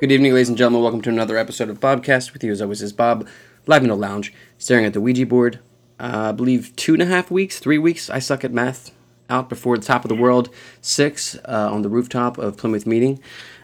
Good 0.00 0.12
evening, 0.12 0.32
ladies 0.32 0.48
and 0.48 0.56
gentlemen. 0.56 0.80
Welcome 0.80 1.02
to 1.02 1.10
another 1.10 1.36
episode 1.36 1.68
of 1.68 1.78
Bobcast. 1.78 2.32
With 2.32 2.42
you, 2.42 2.50
as 2.50 2.62
always, 2.62 2.80
is 2.80 2.90
Bob, 2.90 3.28
live 3.66 3.82
in 3.82 3.90
the 3.90 3.94
lounge, 3.94 4.32
staring 4.56 4.86
at 4.86 4.94
the 4.94 5.00
Ouija 5.02 5.26
board. 5.26 5.58
Uh, 5.98 6.30
I 6.30 6.32
believe 6.32 6.74
two 6.74 6.94
and 6.94 7.02
a 7.02 7.04
half 7.04 7.30
weeks, 7.30 7.58
three 7.58 7.76
weeks. 7.76 8.08
I 8.08 8.18
suck 8.18 8.42
at 8.42 8.50
math. 8.50 8.92
Out 9.28 9.50
before 9.50 9.76
the 9.76 9.84
top 9.84 10.06
of 10.06 10.08
the 10.08 10.14
world, 10.14 10.48
six 10.80 11.36
uh, 11.44 11.68
on 11.70 11.82
the 11.82 11.90
rooftop 11.90 12.38
of 12.38 12.56
Plymouth 12.56 12.86
Meeting. 12.86 13.20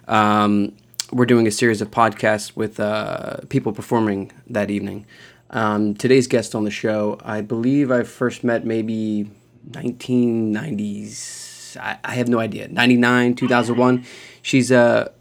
Um, 0.09 0.77
we're 1.11 1.25
doing 1.25 1.47
a 1.47 1.51
series 1.51 1.80
of 1.80 1.91
podcasts 1.91 2.55
with 2.55 2.79
uh, 2.79 3.39
people 3.49 3.73
performing 3.73 4.30
that 4.47 4.71
evening. 4.71 5.07
Um, 5.49 5.95
today's 5.95 6.27
guest 6.27 6.55
on 6.55 6.65
the 6.65 6.71
show, 6.71 7.19
I 7.25 7.41
believe 7.41 7.91
I 7.91 8.03
first 8.03 8.45
met 8.45 8.66
maybe 8.66 9.30
1990s. 9.71 11.79
I, 11.79 11.97
I 12.05 12.15
have 12.16 12.29
no 12.29 12.41
idea. 12.41 12.69
99, 12.69 13.37
2001. 13.37 14.05
She's 14.43 14.71
a, 14.71 15.13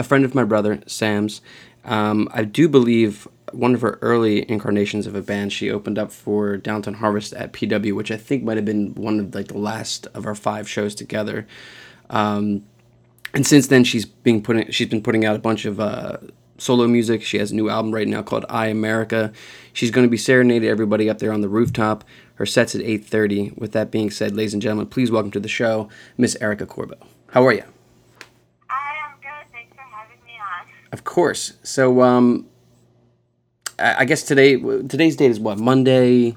a 0.00 0.02
friend 0.02 0.24
of 0.24 0.34
my 0.34 0.44
brother, 0.44 0.80
Sam's. 0.86 1.42
Um, 1.84 2.28
I 2.32 2.44
do 2.44 2.68
believe 2.68 3.28
one 3.52 3.74
of 3.74 3.82
her 3.82 3.98
early 4.00 4.48
incarnations 4.50 5.06
of 5.06 5.14
a 5.14 5.20
band, 5.20 5.52
she 5.52 5.70
opened 5.70 5.98
up 5.98 6.10
for 6.10 6.56
Downtown 6.56 6.94
Harvest 6.94 7.34
at 7.34 7.52
PW, 7.52 7.94
which 7.94 8.10
I 8.10 8.16
think 8.16 8.42
might 8.42 8.56
have 8.56 8.64
been 8.64 8.94
one 8.94 9.20
of 9.20 9.34
like 9.34 9.48
the 9.48 9.58
last 9.58 10.06
of 10.14 10.24
our 10.24 10.34
five 10.34 10.68
shows 10.68 10.94
together. 10.94 11.46
Um, 12.08 12.64
and 13.34 13.46
since 13.46 13.66
then, 13.66 13.84
she's 13.84 14.06
been 14.06 14.42
putting 14.42 14.70
she's 14.70 14.88
been 14.88 15.02
putting 15.02 15.24
out 15.24 15.36
a 15.36 15.38
bunch 15.38 15.66
of 15.66 15.78
uh, 15.78 16.16
solo 16.56 16.88
music. 16.88 17.22
She 17.22 17.38
has 17.38 17.52
a 17.52 17.54
new 17.54 17.68
album 17.68 17.92
right 17.94 18.08
now 18.08 18.22
called 18.22 18.46
I 18.48 18.66
America. 18.68 19.32
She's 19.74 19.90
going 19.90 20.06
to 20.06 20.10
be 20.10 20.16
serenading 20.16 20.68
everybody 20.68 21.10
up 21.10 21.18
there 21.18 21.32
on 21.32 21.42
the 21.42 21.48
rooftop. 21.48 22.04
Her 22.36 22.46
set's 22.46 22.74
at 22.74 22.80
8:30. 22.80 23.58
With 23.58 23.72
that 23.72 23.90
being 23.90 24.10
said, 24.10 24.34
ladies 24.34 24.54
and 24.54 24.62
gentlemen, 24.62 24.86
please 24.86 25.10
welcome 25.10 25.30
to 25.32 25.40
the 25.40 25.48
show 25.48 25.90
Miss 26.16 26.36
Erica 26.40 26.64
Corbo. 26.66 26.96
How 27.28 27.46
are 27.46 27.52
you? 27.52 27.64
I 28.68 28.94
am 29.04 29.16
good. 29.20 29.52
Thanks 29.52 29.74
for 29.74 29.82
having 29.82 30.18
me 30.24 30.34
on. 30.38 30.66
Of 30.92 31.04
course. 31.04 31.54
So, 31.62 32.02
um, 32.02 32.46
I 33.78 34.04
guess 34.04 34.22
today 34.24 34.56
today's 34.56 35.16
date 35.16 35.30
is 35.30 35.40
what 35.40 35.58
Monday. 35.58 36.36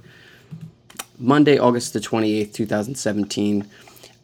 Monday, 1.19 1.57
August 1.57 1.93
the 1.93 1.99
twenty 1.99 2.39
eighth, 2.39 2.53
two 2.53 2.65
thousand 2.65 2.95
seventeen. 2.95 3.67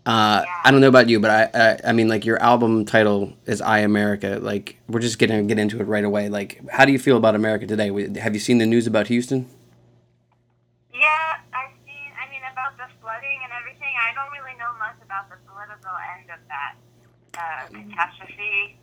Uh, 0.06 0.44
I 0.64 0.72
don't 0.72 0.82
know 0.82 0.88
about 0.88 1.10
you, 1.10 1.20
but 1.20 1.30
I, 1.30 1.50
I 1.54 1.90
I 1.90 1.92
mean 1.94 2.08
like 2.08 2.26
your 2.26 2.42
album 2.42 2.86
title 2.86 3.34
is 3.46 3.62
I 3.62 3.80
America. 3.80 4.40
Like 4.42 4.78
we're 4.88 5.02
just 5.02 5.20
gonna 5.20 5.44
get 5.44 5.60
into 5.60 5.80
it 5.80 5.84
right 5.84 6.04
away. 6.04 6.30
Like 6.30 6.68
how 6.70 6.86
do 6.86 6.92
you 6.92 7.00
feel 7.00 7.18
about 7.18 7.36
America 7.36 7.68
today? 7.68 7.88
Have 8.20 8.34
you 8.34 8.40
seen 8.40 8.58
the 8.58 8.66
news 8.66 8.88
about 8.88 9.08
Houston? 9.08 9.48
Yeah, 10.94 11.38
I've 11.54 11.76
seen, 11.86 12.12
I 12.18 12.30
mean, 12.32 12.42
about 12.52 12.78
the 12.78 12.88
flooding 13.02 13.40
and 13.44 13.52
everything. 13.54 13.94
I 14.00 14.14
don't 14.16 14.32
really 14.32 14.58
know 14.58 14.72
much 14.80 14.98
about 15.04 15.30
the 15.30 15.38
political 15.46 15.92
end 16.18 16.32
of 16.32 16.40
that 16.48 16.74
uh, 17.38 17.68
catastrophe. 17.68 18.80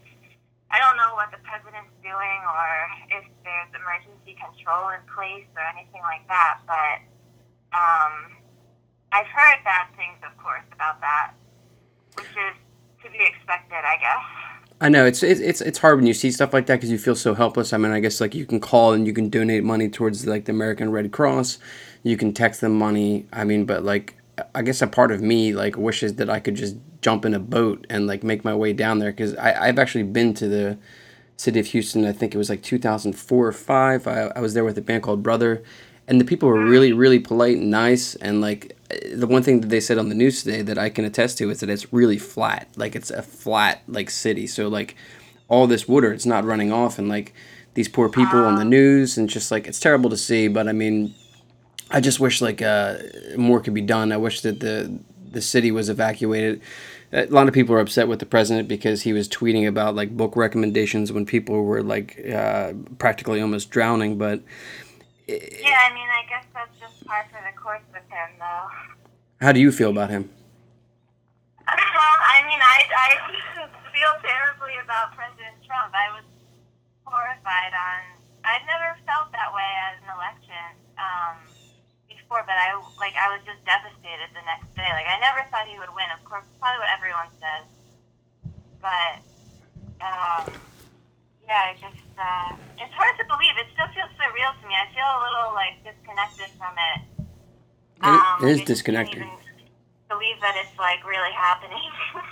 I 0.70 0.83
don't 0.83 0.97
know 0.98 1.14
what 1.14 1.31
the 1.31 1.39
president's 1.47 1.95
doing 2.03 2.41
or 2.42 2.69
if 3.14 3.25
there's 3.47 3.70
emergency 3.70 4.34
control 4.34 4.91
in 4.91 5.03
place 5.06 5.47
or 5.55 5.64
anything 5.70 6.03
like 6.03 6.27
that, 6.27 6.60
but 6.66 6.99
um, 7.71 8.37
I've 9.12 9.31
heard 9.31 9.62
bad 9.65 9.88
things, 9.97 10.19
of 10.27 10.37
course, 10.43 10.66
about 10.72 11.00
that, 11.00 11.32
which 12.15 12.34
is 12.34 12.56
to 13.04 13.10
be 13.10 13.22
expected, 13.25 13.82
I 13.84 13.97
guess. 14.00 14.47
I 14.78 14.91
know 14.91 15.06
it's 15.06 15.22
it's 15.22 15.62
it's 15.62 15.78
hard 15.78 15.97
when 15.97 16.06
you 16.06 16.12
see 16.12 16.31
stuff 16.31 16.53
like 16.53 16.66
that 16.66 16.77
because 16.77 16.91
you 16.91 16.98
feel 16.98 17.15
so 17.15 17.33
helpless. 17.34 17.72
I 17.72 17.78
mean, 17.78 17.93
I 17.93 18.00
guess 18.00 18.21
like 18.21 18.34
you 18.34 18.44
can 18.44 18.60
call 18.60 18.93
and 18.93 19.06
you 19.06 19.15
can 19.15 19.31
donate 19.31 19.65
money 19.65 19.88
towards 19.88 20.27
like 20.27 20.44
the 20.44 20.53
American 20.53 20.91
Red 20.91 21.12
Cross, 21.12 21.59
you 22.03 22.19
can 22.19 22.34
text 22.34 22.60
them 22.60 22.77
money. 22.77 23.25
I 23.33 23.44
mean, 23.44 23.65
but 23.65 23.84
like 23.84 24.16
I 24.54 24.62
guess 24.62 24.82
a 24.82 24.86
part 24.86 25.12
of 25.12 25.22
me 25.22 25.54
like 25.54 25.76
wishes 25.76 26.14
that 26.16 26.28
I 26.28 26.41
could 26.41 26.54
just 26.54 26.76
jump 27.00 27.24
in 27.24 27.34
a 27.34 27.38
boat 27.38 27.86
and 27.88 28.06
like 28.06 28.22
make 28.22 28.44
my 28.44 28.54
way 28.54 28.72
down 28.72 28.98
there 28.98 29.10
because 29.10 29.34
I 29.36 29.69
I've 29.69 29.78
actually 29.78 30.04
been 30.04 30.34
to 30.34 30.48
the 30.48 30.78
city 31.36 31.60
of 31.60 31.66
Houston. 31.66 32.04
I 32.04 32.12
think 32.12 32.34
it 32.34 32.38
was 32.38 32.50
like 32.50 32.62
2004 32.62 33.47
or 33.47 33.52
five. 33.52 34.06
I 34.06 34.32
I 34.36 34.41
was 34.41 34.54
there 34.54 34.64
with 34.64 34.76
a 34.78 34.82
band 34.82 35.02
called 35.02 35.22
Brother, 35.22 35.62
and 36.06 36.20
the 36.20 36.24
people 36.24 36.48
were 36.48 36.64
really 36.64 36.92
really 36.92 37.19
polite 37.19 37.56
and 37.56 37.70
nice 37.70 38.14
and 38.16 38.41
like 38.41 38.76
eh, 38.91 39.14
the 39.14 39.26
one 39.26 39.42
thing 39.42 39.60
that 39.60 39.69
they 39.69 39.80
said 39.80 39.98
on 39.98 40.08
the 40.08 40.14
news 40.14 40.42
today 40.42 40.62
that 40.62 40.78
I 40.78 40.91
can 40.91 41.04
attest 41.04 41.38
to 41.38 41.50
is 41.50 41.60
that 41.60 41.70
it's 41.70 41.92
really 41.92 42.18
flat. 42.18 42.68
Like 42.76 42.94
it's 42.94 43.10
a 43.10 43.22
flat 43.22 43.82
like 43.88 44.10
city. 44.10 44.47
So 44.47 44.68
like 44.68 44.97
all 45.48 45.66
this 45.66 45.88
water, 45.88 46.12
it's 46.12 46.26
not 46.26 46.44
running 46.44 46.72
off, 46.72 46.98
and 46.98 47.08
like 47.08 47.32
these 47.74 47.88
poor 47.88 48.08
people 48.08 48.44
on 48.44 48.56
the 48.56 48.62
ah. 48.62 48.64
news, 48.64 49.16
and 49.16 49.28
just 49.28 49.50
like 49.50 49.66
it's 49.66 49.80
terrible 49.80 50.10
to 50.10 50.16
see. 50.16 50.48
But 50.48 50.68
I 50.68 50.72
mean, 50.72 51.14
I 51.91 52.00
just 52.00 52.19
wish 52.20 52.41
like 52.41 52.62
uh, 52.62 52.97
more 53.36 53.60
could 53.60 53.74
be 53.74 53.80
done. 53.80 54.12
I 54.12 54.16
wish 54.16 54.41
that 54.42 54.60
the 54.60 54.98
the 55.30 55.41
city 55.42 55.70
was 55.70 55.88
evacuated. 55.88 56.60
A 57.12 57.26
lot 57.26 57.47
of 57.47 57.54
people 57.54 57.74
are 57.74 57.80
upset 57.80 58.08
with 58.08 58.19
the 58.19 58.26
president 58.26 58.69
because 58.69 59.02
he 59.02 59.12
was 59.12 59.28
tweeting 59.28 59.66
about 59.69 59.94
like 59.94 60.16
book 60.16 60.34
recommendations 60.34 61.12
when 61.12 61.24
people 61.24 61.62
were 61.64 61.82
like 61.82 62.19
uh, 62.28 62.72
practically 62.98 63.41
almost 63.41 63.70
drowning. 63.70 64.19
But 64.19 64.42
Yeah, 65.28 65.78
I 65.86 65.94
mean, 65.94 66.08
I 66.10 66.22
guess 66.28 66.44
that's 66.52 66.74
just 66.80 67.06
par 67.06 67.24
for 67.30 67.38
the 67.47 67.56
course 67.56 67.82
with 67.92 68.03
him, 68.10 68.30
though. 68.38 68.66
how 69.41 69.53
do 69.53 69.60
you 69.60 69.70
feel 69.70 69.91
about 69.91 70.10
him? 70.10 70.30
Well, 71.66 72.18
I 72.22 72.44
mean, 72.47 72.60
I, 72.62 72.78
I 72.94 73.10
feel 73.94 74.12
terribly 74.22 74.76
about 74.84 75.16
President 75.16 75.56
Trump. 75.66 75.91
I 75.97 76.12
was 76.14 76.26
horrified 77.03 77.72
on. 77.74 78.00
I'd 78.44 78.62
never 78.68 78.94
felt 79.08 79.32
that 79.32 79.50
way 79.50 79.66
at 79.66 79.98
an 80.04 80.08
election 80.14 80.68
um, 81.00 81.36
before, 82.26 82.42
but 82.42 82.59
I 82.59 82.75
like 82.98 83.14
I 83.14 83.31
was 83.31 83.41
just 83.47 83.62
devastated 83.62 84.34
the 84.34 84.42
next 84.42 84.66
day. 84.75 84.91
Like 84.91 85.06
I 85.06 85.19
never 85.22 85.47
thought 85.50 85.70
he 85.70 85.78
would 85.78 85.94
win. 85.94 86.10
Of 86.10 86.22
course, 86.26 86.42
probably 86.59 86.82
what 86.82 86.91
everyone 86.91 87.31
says, 87.38 87.64
but 88.82 89.22
um, 90.03 90.50
yeah, 91.47 91.70
it 91.70 91.78
just 91.78 92.03
uh, 92.19 92.50
it's 92.82 92.94
hard 92.98 93.15
to 93.19 93.25
believe. 93.31 93.54
It 93.62 93.70
still 93.78 93.86
feels 93.94 94.10
surreal 94.19 94.50
to 94.59 94.65
me. 94.66 94.75
I 94.75 94.91
feel 94.91 95.06
a 95.06 95.20
little 95.22 95.50
like 95.54 95.78
disconnected 95.86 96.50
from 96.59 96.75
it. 96.75 96.98
It- 98.03 98.44
it 98.44 98.50
is 98.50 98.59
Um, 98.60 98.65
disconnecting. 98.66 99.31
Believe 100.10 100.41
that 100.42 100.54
it's 100.59 100.78
like 100.78 101.04
really 101.06 101.32
happening. 101.32 101.91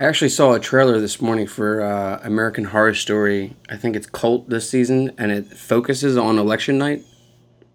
I 0.00 0.04
actually 0.04 0.28
saw 0.30 0.52
a 0.52 0.60
trailer 0.60 1.00
this 1.00 1.20
morning 1.20 1.48
for 1.48 1.82
uh, 1.82 2.20
American 2.22 2.66
Horror 2.66 2.94
Story. 2.94 3.56
I 3.68 3.76
think 3.76 3.96
it's 3.96 4.06
Cult 4.06 4.48
this 4.48 4.70
season, 4.70 5.10
and 5.18 5.32
it 5.32 5.46
focuses 5.48 6.16
on 6.16 6.38
election 6.38 6.78
night. 6.78 7.02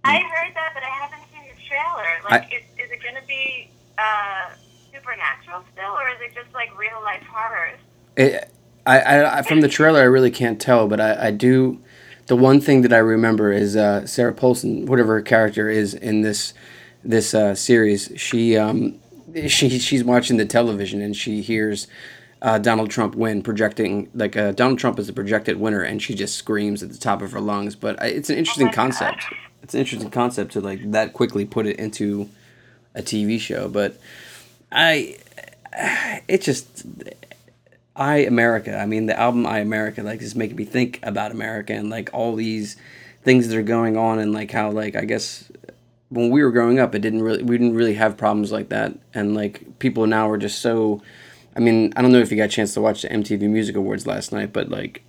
I 0.06 0.20
heard 0.20 0.56
that, 0.56 0.72
but 0.74 0.84
I 0.84 0.88
haven't 0.88 1.13
Like, 2.30 2.54
is, 2.54 2.64
is 2.78 2.92
it 2.92 3.02
going 3.02 3.16
to 3.16 3.28
be 3.28 3.70
uh, 3.98 4.50
supernatural 4.94 5.64
still, 5.74 5.92
or 5.92 6.10
is 6.10 6.18
it 6.22 6.34
just 6.34 6.54
like 6.54 6.78
real 6.78 7.02
life 7.04 7.24
horrors? 7.24 7.80
It, 8.16 8.52
I, 8.86 9.00
I, 9.00 9.40
I 9.40 9.42
from 9.42 9.62
the 9.62 9.70
trailer, 9.70 10.00
I 10.02 10.06
really 10.06 10.32
can't 10.32 10.60
tell, 10.60 10.88
but 10.88 11.00
I, 11.00 11.28
I 11.28 11.32
do. 11.32 11.80
The 12.28 12.36
one 12.36 12.62
thing 12.62 12.84
that 12.84 12.94
I 12.94 13.00
remember 13.00 13.52
is 13.52 13.76
uh, 13.76 14.06
Sarah 14.06 14.34
Paulson, 14.34 14.86
whatever 14.86 15.16
her 15.16 15.22
character 15.22 15.70
is 15.70 15.94
in 15.94 16.22
this 16.22 16.54
this 17.04 17.34
uh, 17.34 17.54
series. 17.56 18.12
She 18.16 18.58
um, 18.58 19.00
she 19.48 19.78
she's 19.80 20.04
watching 20.04 20.38
the 20.38 20.46
television 20.46 21.02
and 21.02 21.16
she 21.16 21.42
hears 21.42 21.88
uh, 22.42 22.58
Donald 22.60 22.92
Trump 22.92 23.16
win, 23.16 23.42
projecting 23.42 24.10
like 24.14 24.36
uh, 24.36 24.52
Donald 24.52 24.80
Trump 24.80 25.00
is 25.00 25.08
the 25.08 25.14
projected 25.14 25.58
winner, 25.60 25.82
and 25.82 26.02
she 26.02 26.14
just 26.14 26.36
screams 26.36 26.84
at 26.84 26.92
the 26.92 26.98
top 26.98 27.22
of 27.22 27.32
her 27.32 27.42
lungs. 27.42 27.76
But 27.76 28.02
I, 28.02 28.08
it's 28.08 28.30
an 28.30 28.38
interesting 28.38 28.72
concept. 28.72 29.26
God. 29.30 29.40
It's 29.64 29.74
an 29.74 29.80
interesting 29.80 30.12
concept 30.12 30.54
to 30.54 30.62
like 30.62 30.92
that 30.92 31.14
quickly 31.14 31.46
put 31.46 31.66
it 31.66 31.80
into 31.80 32.30
a 32.94 33.02
TV 33.02 33.40
show. 33.40 33.70
But 33.70 33.98
I, 34.72 35.18
it 36.28 36.42
just 36.42 36.86
I 37.96 38.18
America. 38.18 38.78
I 38.78 38.86
mean, 38.86 39.06
the 39.06 39.18
album 39.18 39.46
I 39.48 39.60
America 39.60 40.04
like 40.04 40.22
is 40.22 40.36
making 40.36 40.58
me 40.58 40.66
think 40.66 41.00
about 41.04 41.32
America 41.32 41.74
and 41.74 41.90
like 41.90 42.10
all 42.14 42.36
these 42.36 42.76
things 43.24 43.48
that 43.48 43.58
are 43.58 43.64
going 43.64 43.98
on 43.98 44.20
and 44.20 44.34
like 44.34 44.52
how 44.52 44.70
like 44.70 44.96
I 44.96 45.06
guess 45.06 45.50
when 46.10 46.30
we 46.30 46.44
were 46.44 46.52
growing 46.52 46.80
up, 46.80 46.94
it 46.94 47.00
didn't 47.00 47.22
really 47.22 47.44
we 47.44 47.58
didn't 47.58 47.76
really 47.76 47.96
have 47.96 48.18
problems 48.18 48.52
like 48.52 48.70
that 48.70 48.94
and 49.14 49.34
like 49.34 49.80
people 49.80 50.06
now 50.08 50.30
are 50.30 50.38
just 50.38 50.60
so. 50.60 51.02
I 51.56 51.60
mean, 51.60 51.94
I 51.96 52.02
don't 52.02 52.12
know 52.12 52.20
if 52.20 52.32
you 52.32 52.38
got 52.38 52.46
a 52.46 52.48
chance 52.48 52.74
to 52.74 52.82
watch 52.82 53.04
the 53.04 53.10
MTV 53.10 53.42
Music 53.42 53.76
Awards 53.76 54.08
last 54.08 54.32
night, 54.32 54.52
but 54.52 54.70
like, 54.70 55.04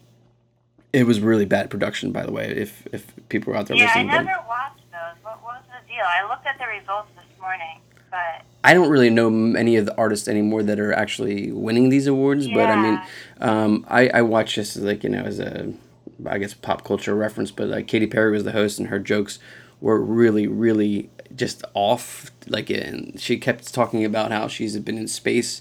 it 0.94 1.06
was 1.06 1.20
really 1.20 1.44
bad 1.44 1.70
production. 1.70 2.12
By 2.12 2.24
the 2.24 2.30
way, 2.30 2.46
if 2.48 2.86
if 2.92 3.12
people 3.28 3.52
were 3.52 3.58
out 3.58 3.66
there 3.66 3.76
Yeah, 3.76 3.84
I 3.84 3.86
listening, 3.88 4.06
but 4.06 4.22
never 4.22 4.46
watched 4.46 4.90
those. 4.92 5.24
What 5.24 5.42
was 5.42 5.60
the 5.66 5.92
deal? 5.92 6.04
I 6.06 6.26
looked 6.28 6.46
at 6.46 6.56
the 6.56 6.66
results 6.66 7.08
this 7.16 7.40
morning, 7.40 7.80
but 8.10 8.42
I 8.62 8.74
don't 8.74 8.88
really 8.88 9.10
know 9.10 9.28
many 9.28 9.74
of 9.76 9.86
the 9.86 9.96
artists 9.96 10.28
anymore 10.28 10.62
that 10.62 10.78
are 10.78 10.92
actually 10.92 11.50
winning 11.50 11.88
these 11.88 12.06
awards, 12.06 12.46
but 12.46 12.70
I 12.70 12.76
mean, 12.80 13.02
um, 13.40 13.84
I, 13.88 14.08
I 14.08 14.22
watch 14.22 14.54
this 14.54 14.76
like 14.76 15.02
you 15.02 15.10
know 15.10 15.22
as 15.22 15.40
a, 15.40 15.72
I 16.24 16.38
guess 16.38 16.54
pop 16.54 16.84
culture 16.84 17.14
reference, 17.14 17.50
but 17.50 17.66
like 17.66 17.88
Katy 17.88 18.06
Perry 18.06 18.30
was 18.30 18.44
the 18.44 18.52
host 18.52 18.78
and 18.78 18.88
her 18.88 19.00
jokes 19.00 19.40
were 19.80 20.00
really 20.00 20.46
really 20.46 21.10
just 21.34 21.64
off. 21.74 22.30
Like 22.46 22.70
and 22.70 23.20
she 23.20 23.36
kept 23.38 23.74
talking 23.74 24.04
about 24.04 24.30
how 24.30 24.46
she's 24.46 24.78
been 24.78 24.98
in 24.98 25.08
space, 25.08 25.60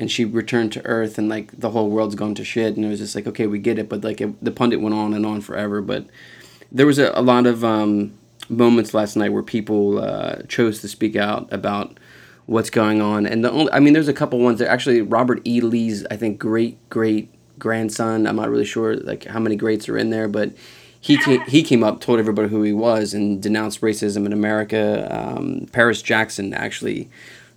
and 0.00 0.10
she 0.10 0.24
returned 0.24 0.72
to 0.72 0.84
Earth, 0.84 1.18
and 1.18 1.28
like 1.28 1.52
the 1.60 1.70
whole 1.70 1.88
world's 1.88 2.16
gone 2.16 2.34
to 2.34 2.44
shit, 2.44 2.76
and 2.76 2.84
it 2.84 2.88
was 2.88 2.98
just 2.98 3.14
like 3.14 3.26
okay 3.28 3.46
we 3.46 3.58
get 3.58 3.78
it, 3.78 3.88
but 3.88 4.02
like 4.02 4.20
it, 4.20 4.44
the 4.44 4.50
pundit 4.50 4.80
went 4.80 4.94
on 4.94 5.14
and 5.14 5.24
on 5.24 5.40
forever, 5.40 5.80
but 5.80 6.06
there 6.72 6.86
was 6.86 6.98
a, 6.98 7.12
a 7.14 7.22
lot 7.22 7.46
of 7.46 7.64
um, 7.64 8.12
moments 8.48 8.94
last 8.94 9.14
night 9.16 9.32
where 9.32 9.42
people 9.42 10.00
uh, 10.00 10.42
chose 10.48 10.80
to 10.80 10.88
speak 10.88 11.14
out 11.14 11.52
about 11.52 11.98
what's 12.46 12.70
going 12.70 13.00
on 13.00 13.26
and 13.26 13.44
the 13.44 13.50
only 13.52 13.70
i 13.70 13.78
mean 13.78 13.92
there's 13.92 14.08
a 14.08 14.12
couple 14.12 14.40
ones 14.40 14.58
that 14.58 14.68
actually 14.68 15.00
robert 15.00 15.40
e 15.46 15.60
lee's 15.60 16.04
i 16.10 16.16
think 16.16 16.36
great 16.36 16.76
great 16.90 17.32
grandson. 17.60 18.26
I'm 18.26 18.34
not 18.34 18.50
really 18.50 18.64
sure 18.64 18.96
like 18.96 19.24
how 19.26 19.38
many 19.38 19.54
greats 19.54 19.88
are 19.88 19.96
in 19.96 20.10
there, 20.10 20.26
but 20.26 20.52
he 21.00 21.16
came, 21.18 21.40
he 21.42 21.62
came 21.62 21.84
up, 21.84 22.00
told 22.00 22.18
everybody 22.18 22.48
who 22.48 22.62
he 22.62 22.72
was, 22.72 23.14
and 23.14 23.40
denounced 23.40 23.80
racism 23.82 24.26
in 24.26 24.32
America. 24.32 25.06
Um, 25.10 25.68
Paris 25.72 26.02
Jackson 26.02 26.52
actually 26.52 27.08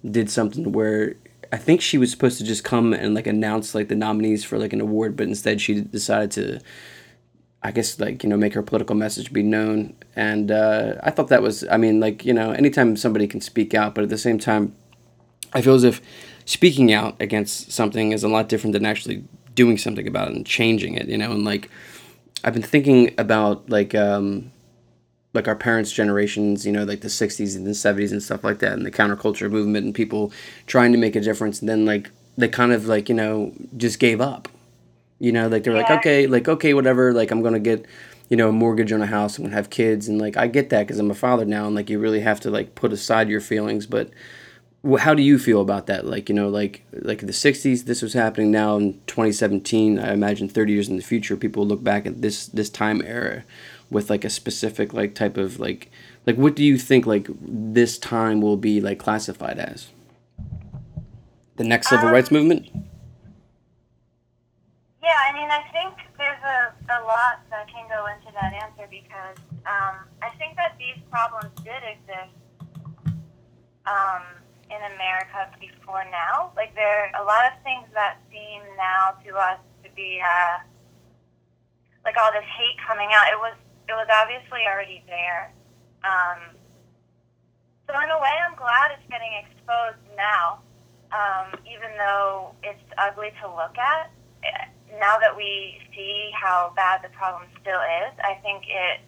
did 0.10 0.30
something 0.30 0.72
where 0.72 1.16
I 1.54 1.58
think 1.58 1.82
she 1.82 2.00
was 2.00 2.10
supposed 2.10 2.40
to 2.40 2.44
just 2.44 2.64
come 2.64 2.94
and 2.94 3.14
like 3.14 3.28
announce 3.28 3.76
like 3.76 3.88
the 3.88 3.96
nominees 3.96 4.44
for 4.44 4.58
like 4.58 4.74
an 4.74 4.82
award, 4.82 5.16
but 5.16 5.28
instead 5.28 5.62
she 5.62 5.82
decided 5.82 6.32
to, 6.32 6.60
I 7.62 7.70
guess 7.70 8.00
like 8.00 8.24
you 8.24 8.30
know 8.30 8.38
make 8.38 8.56
her 8.56 8.64
political 8.64 8.96
message 8.96 9.32
be 9.32 9.44
known. 9.44 9.96
And 10.16 10.50
uh, 10.50 10.96
I 11.04 11.12
thought 11.12 11.28
that 11.28 11.44
was, 11.44 11.64
I 11.70 11.78
mean, 11.78 12.00
like 12.00 12.26
you 12.26 12.34
know, 12.34 12.54
anytime 12.54 12.98
somebody 12.98 13.28
can 13.28 13.40
speak 13.40 13.76
out, 13.76 13.94
but 13.94 14.04
at 14.04 14.10
the 14.10 14.18
same 14.18 14.40
time, 14.40 14.76
I 15.54 15.62
feel 15.62 15.76
as 15.76 15.84
if 15.84 16.02
speaking 16.46 16.92
out 16.92 17.22
against 17.22 17.72
something 17.72 18.14
is 18.14 18.24
a 18.24 18.30
lot 18.30 18.50
different 18.50 18.74
than 18.74 18.84
actually 18.84 19.24
doing 19.54 19.78
something 19.78 20.08
about 20.08 20.30
it 20.30 20.36
and 20.36 20.48
changing 20.48 20.96
it. 20.96 21.08
You 21.08 21.20
know, 21.20 21.34
and 21.34 21.46
like 21.46 21.70
I've 22.44 22.54
been 22.54 22.64
thinking 22.64 23.14
about 23.20 23.70
like 23.70 23.94
um, 23.94 24.52
like 25.34 25.48
our 25.48 25.56
parents' 25.56 25.92
generations, 25.92 26.66
you 26.66 26.72
know, 26.72 26.84
like 26.84 27.02
the 27.02 27.08
'60s 27.08 27.56
and 27.56 27.66
the 27.66 27.72
'70s 27.72 28.12
and 28.12 28.22
stuff 28.22 28.44
like 28.44 28.60
that, 28.60 28.74
and 28.74 28.86
the 28.86 28.92
counterculture 28.92 29.50
movement 29.50 29.86
and 29.86 29.96
people 29.96 30.32
trying 30.68 30.92
to 30.92 30.98
make 30.98 31.16
a 31.16 31.22
difference, 31.22 31.60
and 31.60 31.70
then 31.70 31.86
like 31.86 32.12
they 32.38 32.48
kind 32.48 32.72
of 32.72 32.86
like 32.86 33.10
you 33.10 33.16
know 33.16 33.54
just 33.76 34.00
gave 34.00 34.22
up. 34.22 34.48
You 35.20 35.32
know, 35.32 35.48
like 35.48 35.64
they're 35.64 35.74
yeah. 35.74 35.82
like, 35.84 35.92
okay, 35.92 36.28
like 36.28 36.48
okay, 36.48 36.74
whatever. 36.74 37.14
Like 37.14 37.32
I'm 37.32 37.42
gonna 37.42 37.60
get, 37.60 37.86
you 38.30 38.38
know, 38.38 38.50
a 38.50 38.52
mortgage 38.52 38.92
on 38.92 39.02
a 39.02 39.08
house. 39.08 39.38
I'm 39.38 39.46
gonna 39.46 39.56
have 39.56 39.70
kids, 39.70 40.08
and 40.08 40.20
like 40.20 40.38
I 40.38 40.48
get 40.48 40.70
that 40.70 40.88
because 40.88 41.00
I'm 41.00 41.12
a 41.12 41.16
father 41.16 41.46
now, 41.46 41.66
and 41.66 41.76
like 41.76 41.90
you 41.90 42.00
really 42.00 42.22
have 42.22 42.40
to 42.42 42.52
like 42.52 42.76
put 42.76 42.94
aside 42.94 43.30
your 43.30 43.42
feelings, 43.42 43.86
but 43.86 44.12
how 45.00 45.14
do 45.14 45.24
you 45.24 45.40
feel 45.40 45.62
about 45.62 45.88
that 45.88 46.06
like 46.06 46.28
you 46.28 46.36
know 46.36 46.50
like 46.50 46.84
like 46.92 47.20
the 47.20 47.28
60s 47.28 47.86
this 47.86 48.02
was 48.02 48.14
happening 48.14 48.52
now 48.52 48.76
in 48.76 48.94
2017 49.08 49.98
i 49.98 50.12
imagine 50.12 50.50
30 50.50 50.74
years 50.74 50.90
in 50.90 50.98
the 50.98 51.02
future 51.02 51.38
people 51.38 51.66
look 51.66 51.82
back 51.82 52.06
at 52.06 52.22
this 52.22 52.48
this 52.48 52.70
time 52.70 53.02
era 53.06 53.46
with 53.94 54.10
like 54.10 54.26
a 54.26 54.30
specific 54.30 54.94
like 54.94 55.16
type 55.16 55.38
of 55.38 55.60
like 55.60 55.90
like 56.26 56.36
what 56.36 56.56
do 56.56 56.64
you 56.64 56.78
think 56.78 57.06
like 57.06 57.28
this 57.42 57.98
time 57.98 58.42
will 58.42 58.58
be 58.58 58.82
like 58.82 59.00
classified 59.00 59.60
as 59.60 59.90
the 61.56 61.64
next 61.64 61.90
civil 61.90 62.08
um, 62.08 62.14
rights 62.14 62.32
movement 62.32 62.68
yeah 65.02 65.20
i 65.28 65.34
mean 65.34 65.50
i 65.50 65.64
think 65.72 65.94
there's 66.18 66.44
a, 66.44 66.74
a 66.90 67.00
lot 67.06 67.40
that 67.50 67.68
can 67.68 67.88
go 67.88 68.06
into 68.08 68.34
that 68.34 68.54
answer 68.54 68.88
because 68.90 69.38
um, 69.66 69.96
i 70.22 70.30
think 70.38 70.56
that 70.56 70.76
these 70.78 71.02
problems 71.12 71.52
did 71.64 71.84
exist 71.84 72.34
um, 73.86 74.24
in 74.70 74.82
America 74.96 75.50
before 75.60 76.04
now. 76.10 76.52
Like 76.56 76.74
there 76.76 77.06
are 77.06 77.22
a 77.22 77.26
lot 77.26 77.52
of 77.52 77.54
things 77.64 77.88
that 77.94 78.18
seem 78.32 78.62
now 78.78 79.16
to 79.26 79.36
us 79.36 79.60
to 79.84 79.90
be 79.96 80.22
uh, 80.22 80.64
like 82.06 82.16
all 82.18 82.32
this 82.32 82.48
hate 82.58 82.78
coming 82.86 83.10
out. 83.12 83.28
It 83.32 83.40
was 83.40 83.56
it 83.88 83.94
was 83.94 84.08
obviously 84.12 84.62
already 84.68 85.04
there. 85.08 85.54
Um, 86.04 86.56
so 87.88 87.94
in 88.00 88.10
a 88.10 88.20
way, 88.20 88.36
I'm 88.48 88.56
glad 88.56 88.96
it's 88.96 89.08
getting 89.10 89.34
exposed 89.44 90.00
now, 90.16 90.64
um, 91.12 91.60
even 91.68 91.92
though 91.98 92.56
it's 92.64 92.84
ugly 92.98 93.32
to 93.42 93.48
look 93.48 93.78
at. 93.78 94.12
Now 95.00 95.18
that 95.20 95.36
we 95.36 95.80
see 95.96 96.32
how 96.34 96.72
bad 96.76 97.02
the 97.04 97.10
problem 97.10 97.50
still 97.62 97.82
is, 98.08 98.14
I 98.24 98.36
think 98.44 98.64
it 98.68 99.02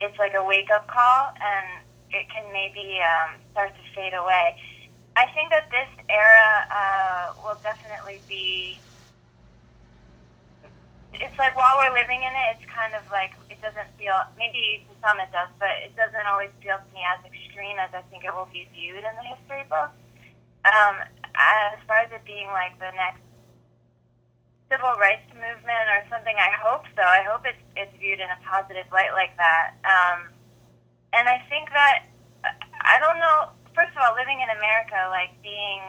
it's 0.00 0.18
like 0.18 0.34
a 0.34 0.44
wake 0.44 0.68
up 0.70 0.86
call 0.88 1.32
and 1.40 1.82
it 2.12 2.28
can 2.28 2.52
maybe 2.52 3.00
um, 3.00 3.40
start 3.52 3.72
to 3.74 3.82
fade 3.94 4.14
away. 4.14 4.56
I 5.16 5.26
think 5.32 5.48
that 5.50 5.70
this 5.70 5.88
era 6.08 6.68
uh, 6.70 7.24
will 7.42 7.58
definitely 7.62 8.22
be. 8.28 8.82
It's 11.20 11.38
like 11.38 11.56
while 11.56 11.78
we're 11.78 11.94
living 11.94 12.22
in 12.22 12.32
it, 12.32 12.46
it's 12.56 12.66
kind 12.70 12.94
of 12.94 13.02
like 13.10 13.32
it 13.48 13.60
doesn't 13.62 13.88
feel. 13.96 14.16
Maybe 14.36 14.84
to 14.88 14.92
some 15.00 15.20
it 15.20 15.32
does, 15.32 15.48
but 15.58 15.72
it 15.84 15.96
doesn't 15.96 16.26
always 16.28 16.50
feel 16.60 16.76
to 16.76 16.88
me 16.92 17.00
as 17.04 17.20
extreme 17.24 17.78
as 17.80 17.90
I 17.92 18.02
think 18.12 18.24
it 18.24 18.32
will 18.34 18.48
be 18.52 18.68
viewed 18.72 19.04
in 19.04 19.14
the 19.16 19.26
history 19.26 19.64
books. 19.68 19.96
Um, 20.66 20.98
as 21.36 21.78
far 21.86 22.02
as 22.02 22.10
it 22.10 22.24
being 22.26 22.48
like 22.50 22.74
the 22.78 22.90
next 22.96 23.22
civil 24.70 24.92
rights 24.98 25.26
movement 25.30 25.86
or 25.94 26.02
something, 26.10 26.34
I 26.34 26.50
hope 26.58 26.84
so. 26.96 27.02
I 27.02 27.22
hope 27.22 27.46
it's 27.46 27.62
it's 27.76 27.94
viewed 27.98 28.18
in 28.18 28.28
a 28.28 28.40
positive 28.42 28.86
light 28.90 29.14
like 29.14 29.36
that. 29.38 29.78
Um, 29.86 30.32
and 31.12 31.28
I 31.28 31.38
think 31.48 31.70
that 31.70 32.10
I 32.82 32.98
don't 32.98 33.18
know. 33.18 33.54
First 33.74 33.92
of 33.94 34.02
all, 34.02 34.16
living 34.16 34.40
in 34.40 34.50
America, 34.50 35.06
like 35.10 35.36
being 35.42 35.82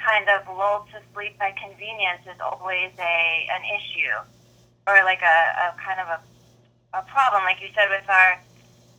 kind 0.00 0.28
of 0.28 0.46
lulled 0.48 0.88
to 0.92 0.98
sleep 1.14 1.38
by 1.38 1.52
convenience, 1.54 2.26
is 2.26 2.40
always 2.40 2.90
a 2.98 3.18
an 3.54 3.62
issue, 3.70 3.85
or 4.86 4.96
like 5.04 5.22
a, 5.22 5.38
a 5.70 5.74
kind 5.80 6.00
of 6.00 6.08
a 6.08 6.18
a 6.96 7.02
problem, 7.12 7.44
like 7.44 7.60
you 7.60 7.68
said 7.76 7.92
with 7.92 8.08
our 8.08 8.40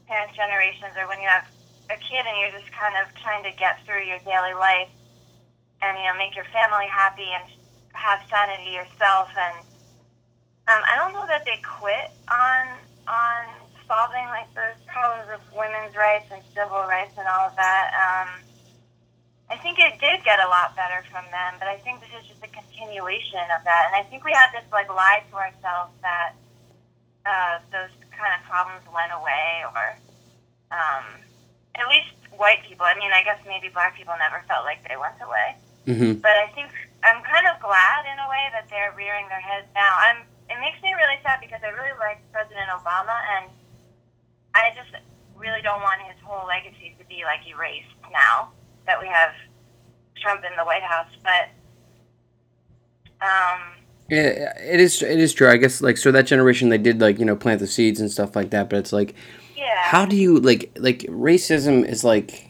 parents' 0.05 0.35
generations, 0.37 0.93
or 0.99 1.07
when 1.07 1.17
you 1.17 1.27
have 1.27 1.47
a 1.89 1.97
kid 1.97 2.23
and 2.27 2.35
you're 2.37 2.53
just 2.53 2.69
kind 2.75 2.93
of 2.99 3.07
trying 3.23 3.41
to 3.47 3.53
get 3.55 3.79
through 3.87 4.03
your 4.03 4.19
daily 4.27 4.53
life 4.53 4.91
and 5.81 5.97
you 5.97 6.03
know 6.03 6.17
make 6.19 6.35
your 6.35 6.47
family 6.51 6.87
happy 6.91 7.27
and 7.31 7.47
have 7.95 8.19
sanity 8.27 8.75
yourself 8.75 9.31
and 9.33 9.63
um, 10.67 10.83
I 10.83 10.99
don't 10.99 11.15
know 11.15 11.23
that 11.31 11.47
they 11.47 11.63
quit 11.63 12.11
on 12.27 12.63
on 13.07 13.41
solving 13.87 14.27
like 14.35 14.51
the 14.51 14.75
problems 14.91 15.31
of 15.31 15.39
women's 15.55 15.95
rights 15.95 16.27
and 16.27 16.43
civil 16.51 16.83
rights 16.83 17.15
and 17.15 17.23
all 17.23 17.47
of 17.47 17.55
that. 17.55 17.87
Um, 17.95 18.43
I 19.47 19.55
think 19.55 19.79
it 19.79 19.95
did 19.99 20.23
get 20.27 20.43
a 20.43 20.47
lot 20.51 20.75
better 20.75 21.07
from 21.07 21.23
them, 21.31 21.55
but 21.55 21.71
I 21.71 21.79
think 21.79 22.03
this 22.03 22.11
is 22.19 22.27
just 22.27 22.43
a 22.43 22.51
continuation 22.51 23.47
of 23.55 23.63
that. 23.63 23.87
And 23.87 23.95
I 23.95 24.03
think 24.11 24.27
we 24.27 24.35
had 24.35 24.51
this 24.51 24.67
like 24.75 24.91
lie 24.91 25.23
to 25.31 25.35
ourselves 25.39 25.95
that 26.03 26.35
uh, 27.23 27.63
those 27.71 27.91
kind 28.11 28.35
of 28.35 28.43
problems 28.43 28.83
went 28.91 29.15
away, 29.15 29.63
or 29.71 29.95
um, 30.75 31.05
at 31.79 31.87
least 31.87 32.11
white 32.35 32.59
people. 32.67 32.83
I 32.83 32.99
mean, 32.99 33.15
I 33.15 33.23
guess 33.23 33.39
maybe 33.47 33.71
black 33.71 33.95
people 33.95 34.19
never 34.19 34.43
felt 34.51 34.67
like 34.67 34.83
they 34.83 34.99
went 34.99 35.15
away. 35.23 35.55
Mm-hmm. 35.87 36.19
But 36.19 36.35
I 36.35 36.51
think 36.51 36.67
I'm 37.07 37.23
kind 37.23 37.47
of 37.47 37.55
glad 37.63 38.03
in 38.03 38.19
a 38.19 38.27
way 38.27 38.51
that 38.51 38.67
they're 38.67 38.91
rearing 38.99 39.31
their 39.31 39.43
heads 39.43 39.67
now. 39.71 39.95
I'm. 39.95 40.27
It 40.47 40.59
makes 40.63 40.79
me 40.79 40.95
really 40.95 41.19
sad 41.23 41.43
because 41.43 41.59
I 41.59 41.75
really 41.75 41.95
like 41.99 42.23
President 42.31 42.71
Obama 42.71 43.19
and 43.35 43.51
I 44.55 44.71
just 44.71 44.95
really 45.35 45.59
don't 45.59 45.83
want 45.83 45.99
his 46.07 46.15
whole 46.23 46.47
legacy 46.47 46.95
to 46.99 47.03
be 47.03 47.27
like 47.27 47.43
erased 47.43 47.91
now 48.15 48.55
that 48.87 48.99
we 48.99 49.07
have 49.07 49.31
Trump 50.21 50.43
in 50.43 50.55
the 50.57 50.65
White 50.65 50.83
House. 50.83 51.09
But 51.23 51.49
um, 53.21 53.59
yeah, 54.09 54.53
it 54.59 54.79
is. 54.79 55.01
It 55.01 55.19
is 55.19 55.33
true. 55.33 55.49
I 55.49 55.57
guess 55.57 55.81
like 55.81 55.97
so 55.97 56.11
that 56.11 56.25
generation 56.25 56.69
they 56.69 56.77
did 56.77 56.99
like 56.99 57.19
you 57.19 57.25
know 57.25 57.35
plant 57.35 57.59
the 57.59 57.67
seeds 57.67 57.99
and 57.99 58.11
stuff 58.11 58.35
like 58.35 58.49
that. 58.49 58.69
But 58.69 58.79
it's 58.79 58.93
like, 58.93 59.13
yeah. 59.55 59.83
How 59.83 60.05
do 60.05 60.15
you 60.15 60.39
like 60.39 60.71
like 60.77 60.99
racism 61.01 61.85
is 61.87 62.03
like 62.03 62.49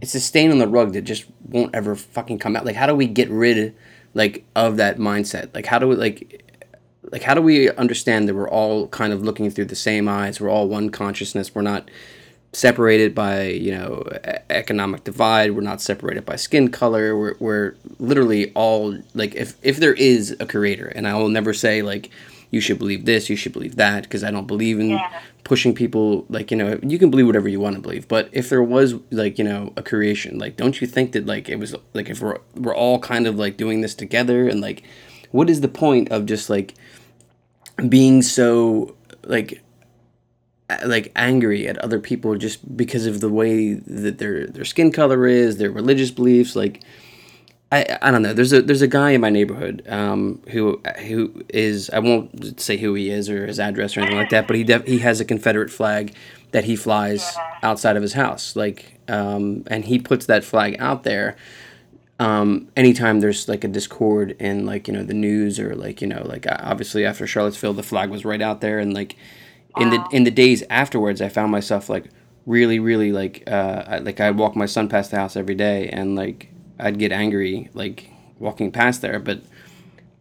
it's 0.00 0.14
a 0.14 0.20
stain 0.20 0.50
on 0.50 0.58
the 0.58 0.68
rug 0.68 0.92
that 0.94 1.02
just 1.02 1.26
won't 1.46 1.74
ever 1.74 1.94
fucking 1.94 2.38
come 2.38 2.56
out. 2.56 2.64
Like 2.64 2.76
how 2.76 2.86
do 2.86 2.94
we 2.94 3.06
get 3.06 3.30
rid 3.30 3.74
like 4.14 4.44
of 4.56 4.76
that 4.78 4.98
mindset? 4.98 5.54
Like 5.54 5.66
how 5.66 5.78
do 5.78 5.86
we 5.88 5.94
like 5.94 6.44
like 7.12 7.22
how 7.22 7.34
do 7.34 7.42
we 7.42 7.70
understand 7.70 8.28
that 8.28 8.34
we're 8.34 8.48
all 8.48 8.88
kind 8.88 9.12
of 9.12 9.22
looking 9.22 9.50
through 9.50 9.66
the 9.66 9.76
same 9.76 10.08
eyes 10.08 10.40
we're 10.40 10.50
all 10.50 10.68
one 10.68 10.90
consciousness 10.90 11.54
we're 11.54 11.62
not 11.62 11.88
separated 12.54 13.14
by 13.14 13.48
you 13.48 13.72
know 13.72 14.06
economic 14.48 15.02
divide 15.04 15.52
we're 15.52 15.60
not 15.60 15.80
separated 15.80 16.24
by 16.24 16.36
skin 16.36 16.70
color 16.70 17.16
we're, 17.16 17.34
we're 17.40 17.74
literally 17.98 18.52
all 18.52 18.96
like 19.14 19.34
if 19.34 19.56
if 19.62 19.78
there 19.78 19.94
is 19.94 20.36
a 20.38 20.46
creator 20.46 20.86
and 20.86 21.08
i 21.08 21.14
will 21.14 21.28
never 21.28 21.52
say 21.52 21.82
like 21.82 22.10
you 22.50 22.60
should 22.60 22.78
believe 22.78 23.04
this 23.06 23.28
you 23.28 23.34
should 23.34 23.52
believe 23.52 23.74
that 23.74 24.04
because 24.04 24.22
i 24.22 24.30
don't 24.30 24.46
believe 24.46 24.78
in 24.78 24.90
yeah. 24.90 25.20
pushing 25.42 25.74
people 25.74 26.24
like 26.28 26.52
you 26.52 26.56
know 26.56 26.78
you 26.82 26.96
can 26.98 27.10
believe 27.10 27.26
whatever 27.26 27.48
you 27.48 27.58
want 27.58 27.74
to 27.74 27.82
believe 27.82 28.06
but 28.06 28.28
if 28.30 28.48
there 28.48 28.62
was 28.62 28.94
like 29.10 29.36
you 29.36 29.44
know 29.44 29.72
a 29.76 29.82
creation 29.82 30.38
like 30.38 30.56
don't 30.56 30.80
you 30.80 30.86
think 30.86 31.10
that 31.10 31.26
like 31.26 31.48
it 31.48 31.56
was 31.56 31.74
like 31.92 32.08
if 32.08 32.20
we're 32.20 32.38
we're 32.54 32.74
all 32.74 33.00
kind 33.00 33.26
of 33.26 33.36
like 33.36 33.56
doing 33.56 33.80
this 33.80 33.96
together 33.96 34.48
and 34.48 34.60
like 34.60 34.84
what 35.32 35.50
is 35.50 35.60
the 35.60 35.68
point 35.68 36.08
of 36.12 36.24
just 36.24 36.48
like 36.48 36.74
being 37.88 38.22
so 38.22 38.94
like 39.24 39.63
like 40.84 41.12
angry 41.14 41.68
at 41.68 41.78
other 41.78 42.00
people 42.00 42.36
just 42.36 42.76
because 42.76 43.06
of 43.06 43.20
the 43.20 43.28
way 43.28 43.74
that 43.74 44.18
their 44.18 44.46
their 44.46 44.64
skin 44.64 44.92
color 44.92 45.26
is, 45.26 45.58
their 45.58 45.70
religious 45.70 46.10
beliefs. 46.10 46.56
Like, 46.56 46.82
I 47.70 47.98
I 48.00 48.10
don't 48.10 48.22
know. 48.22 48.32
There's 48.32 48.52
a 48.52 48.62
there's 48.62 48.82
a 48.82 48.88
guy 48.88 49.10
in 49.10 49.20
my 49.20 49.30
neighborhood 49.30 49.82
um, 49.88 50.40
who 50.48 50.80
who 51.06 51.44
is 51.48 51.90
I 51.90 51.98
won't 51.98 52.60
say 52.60 52.76
who 52.76 52.94
he 52.94 53.10
is 53.10 53.28
or 53.28 53.46
his 53.46 53.60
address 53.60 53.96
or 53.96 54.00
anything 54.00 54.18
like 54.18 54.30
that, 54.30 54.46
but 54.46 54.56
he 54.56 54.64
def- 54.64 54.86
he 54.86 54.98
has 54.98 55.20
a 55.20 55.24
Confederate 55.24 55.70
flag 55.70 56.14
that 56.52 56.64
he 56.64 56.76
flies 56.76 57.36
outside 57.62 57.96
of 57.96 58.02
his 58.02 58.12
house. 58.12 58.54
Like, 58.54 59.00
um, 59.08 59.64
and 59.66 59.84
he 59.84 59.98
puts 59.98 60.26
that 60.26 60.44
flag 60.44 60.76
out 60.78 61.02
there 61.02 61.36
um, 62.20 62.68
anytime 62.76 63.20
there's 63.20 63.48
like 63.48 63.64
a 63.64 63.68
discord 63.68 64.36
in 64.38 64.66
like 64.66 64.86
you 64.86 64.94
know 64.94 65.02
the 65.02 65.14
news 65.14 65.58
or 65.58 65.74
like 65.74 66.00
you 66.00 66.06
know 66.06 66.22
like 66.24 66.46
obviously 66.48 67.04
after 67.04 67.26
Charlottesville 67.26 67.72
the 67.72 67.82
flag 67.82 68.10
was 68.10 68.24
right 68.24 68.40
out 68.40 68.60
there 68.60 68.78
and 68.78 68.94
like 68.94 69.16
in 69.78 69.90
the 69.90 70.06
in 70.12 70.24
the 70.24 70.30
days 70.30 70.62
afterwards 70.70 71.20
I 71.20 71.28
found 71.28 71.50
myself 71.50 71.88
like 71.88 72.06
really 72.46 72.78
really 72.78 73.12
like 73.12 73.42
uh, 73.46 74.00
like 74.02 74.20
I'd 74.20 74.36
walk 74.36 74.54
my 74.56 74.66
son 74.66 74.88
past 74.88 75.10
the 75.10 75.16
house 75.16 75.36
every 75.36 75.54
day 75.54 75.88
and 75.88 76.14
like 76.14 76.48
I'd 76.78 76.98
get 76.98 77.12
angry 77.12 77.70
like 77.74 78.10
walking 78.38 78.70
past 78.70 79.02
there 79.02 79.18
but 79.18 79.40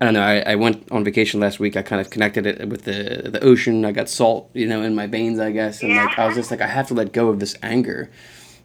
I 0.03 0.05
don't 0.05 0.15
know. 0.15 0.21
I, 0.21 0.39
I 0.51 0.55
went 0.55 0.91
on 0.91 1.05
vacation 1.05 1.39
last 1.39 1.61
week. 1.61 1.77
I 1.77 1.81
kind 1.81 2.01
of 2.01 2.09
connected 2.09 2.45
it 2.45 2.67
with 2.67 2.83
the 2.83 3.29
the 3.29 3.41
ocean. 3.41 3.85
I 3.85 3.93
got 3.93 4.09
salt, 4.09 4.49
you 4.53 4.67
know, 4.67 4.81
in 4.81 4.95
my 4.95 5.07
veins, 5.07 5.39
I 5.39 5.51
guess, 5.51 5.81
and 5.81 5.95
like 5.95 6.19
I 6.19 6.27
was 6.27 6.35
just 6.35 6.51
like, 6.51 6.59
I 6.59 6.67
have 6.67 6.89
to 6.89 6.93
let 6.93 7.13
go 7.13 7.29
of 7.29 7.39
this 7.39 7.55
anger, 7.63 8.11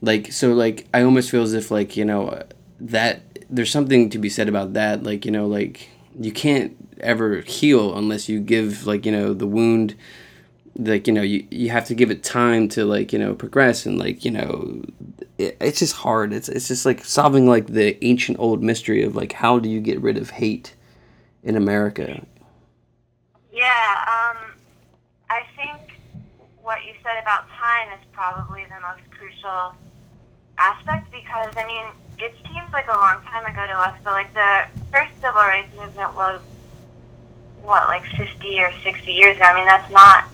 like 0.02 0.32
so. 0.32 0.52
Like 0.52 0.88
I 0.92 1.02
almost 1.02 1.30
feel 1.30 1.42
as 1.42 1.54
if 1.54 1.70
like 1.70 1.96
you 1.96 2.04
know 2.04 2.42
that 2.80 3.22
there's 3.48 3.70
something 3.70 4.10
to 4.10 4.18
be 4.18 4.28
said 4.28 4.48
about 4.48 4.72
that. 4.72 5.04
Like 5.04 5.24
you 5.24 5.30
know, 5.30 5.46
like 5.46 5.88
you 6.18 6.32
can't 6.32 6.76
ever 6.98 7.42
heal 7.42 7.96
unless 7.96 8.28
you 8.28 8.40
give 8.40 8.84
like 8.84 9.06
you 9.06 9.12
know 9.12 9.32
the 9.32 9.46
wound 9.46 9.94
like 10.78 11.06
you 11.06 11.12
know 11.12 11.22
you, 11.22 11.46
you 11.50 11.70
have 11.70 11.84
to 11.86 11.94
give 11.94 12.10
it 12.10 12.22
time 12.22 12.68
to 12.68 12.84
like 12.84 13.12
you 13.12 13.18
know 13.18 13.34
progress 13.34 13.84
and 13.84 13.98
like 13.98 14.24
you 14.24 14.30
know 14.30 14.82
it, 15.36 15.56
it's 15.60 15.80
just 15.80 15.96
hard 15.96 16.32
it's 16.32 16.48
it's 16.48 16.68
just 16.68 16.86
like 16.86 17.04
solving 17.04 17.46
like 17.46 17.66
the 17.66 18.02
ancient 18.04 18.38
old 18.38 18.62
mystery 18.62 19.02
of 19.02 19.16
like 19.16 19.32
how 19.32 19.58
do 19.58 19.68
you 19.68 19.80
get 19.80 20.00
rid 20.00 20.16
of 20.16 20.30
hate 20.30 20.74
in 21.42 21.56
america 21.56 22.22
Yeah, 23.58 24.04
um, 24.06 24.54
I 25.28 25.42
think 25.56 25.98
what 26.62 26.84
you 26.84 26.92
said 27.02 27.20
about 27.20 27.48
time 27.48 27.88
is 27.98 28.06
probably 28.12 28.64
the 28.66 28.78
most 28.80 29.02
crucial 29.10 29.74
aspect 30.58 31.10
because, 31.10 31.52
I 31.56 31.66
mean, 31.66 31.86
it 32.20 32.34
seems 32.46 32.72
like 32.72 32.86
a 32.86 32.94
long 32.94 33.20
time 33.24 33.44
ago 33.46 33.66
to 33.66 33.76
us, 33.76 33.98
but 34.04 34.12
like 34.12 34.32
the 34.32 34.66
first 34.92 35.10
civil 35.20 35.42
rights 35.42 35.74
movement 35.76 36.14
was, 36.14 36.40
what, 37.62 37.88
like 37.88 38.04
50 38.16 38.60
or 38.60 38.72
60 38.84 39.10
years 39.10 39.36
ago? 39.36 39.46
I 39.46 39.54
mean, 39.56 39.66
that's 39.66 39.90
not 39.90 40.28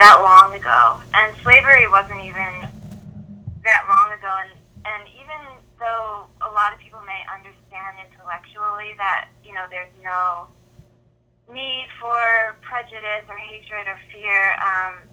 that 0.00 0.16
long 0.24 0.56
ago. 0.56 0.96
And 1.12 1.36
slavery 1.44 1.84
wasn't 1.84 2.24
even 2.24 2.64
that 3.68 3.84
long 3.84 4.08
ago. 4.16 4.32
And, 4.32 4.52
and 4.88 5.02
even 5.12 5.40
though 5.76 6.24
a 6.40 6.50
lot 6.56 6.72
of 6.72 6.80
people 6.80 7.04
may 7.04 7.20
understand 7.28 8.00
intellectually 8.08 8.96
that, 8.96 9.28
you 9.44 9.52
know, 9.52 9.68
there's 9.68 9.92
no 10.00 10.48
need 11.52 11.86
for 12.00 12.56
prejudice 12.64 13.28
or 13.28 13.36
hatred 13.36 13.84
or 13.92 14.00
fear, 14.08 14.56
um, 14.64 15.04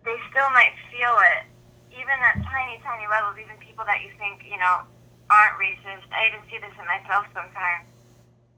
they 0.00 0.16
still 0.32 0.48
might 0.56 0.72
feel 0.88 1.12
it, 1.36 1.44
even 1.92 2.16
at 2.24 2.40
tiny, 2.48 2.80
tiny 2.80 3.04
levels, 3.12 3.36
even 3.36 3.54
people 3.60 3.84
that 3.84 4.00
you 4.00 4.08
think, 4.16 4.48
you 4.48 4.56
know, 4.56 4.80
aren't 5.28 5.60
racist. 5.60 6.08
I 6.08 6.32
even 6.32 6.40
see 6.48 6.56
this 6.56 6.72
in 6.80 6.88
myself 6.88 7.28
sometimes. 7.36 7.84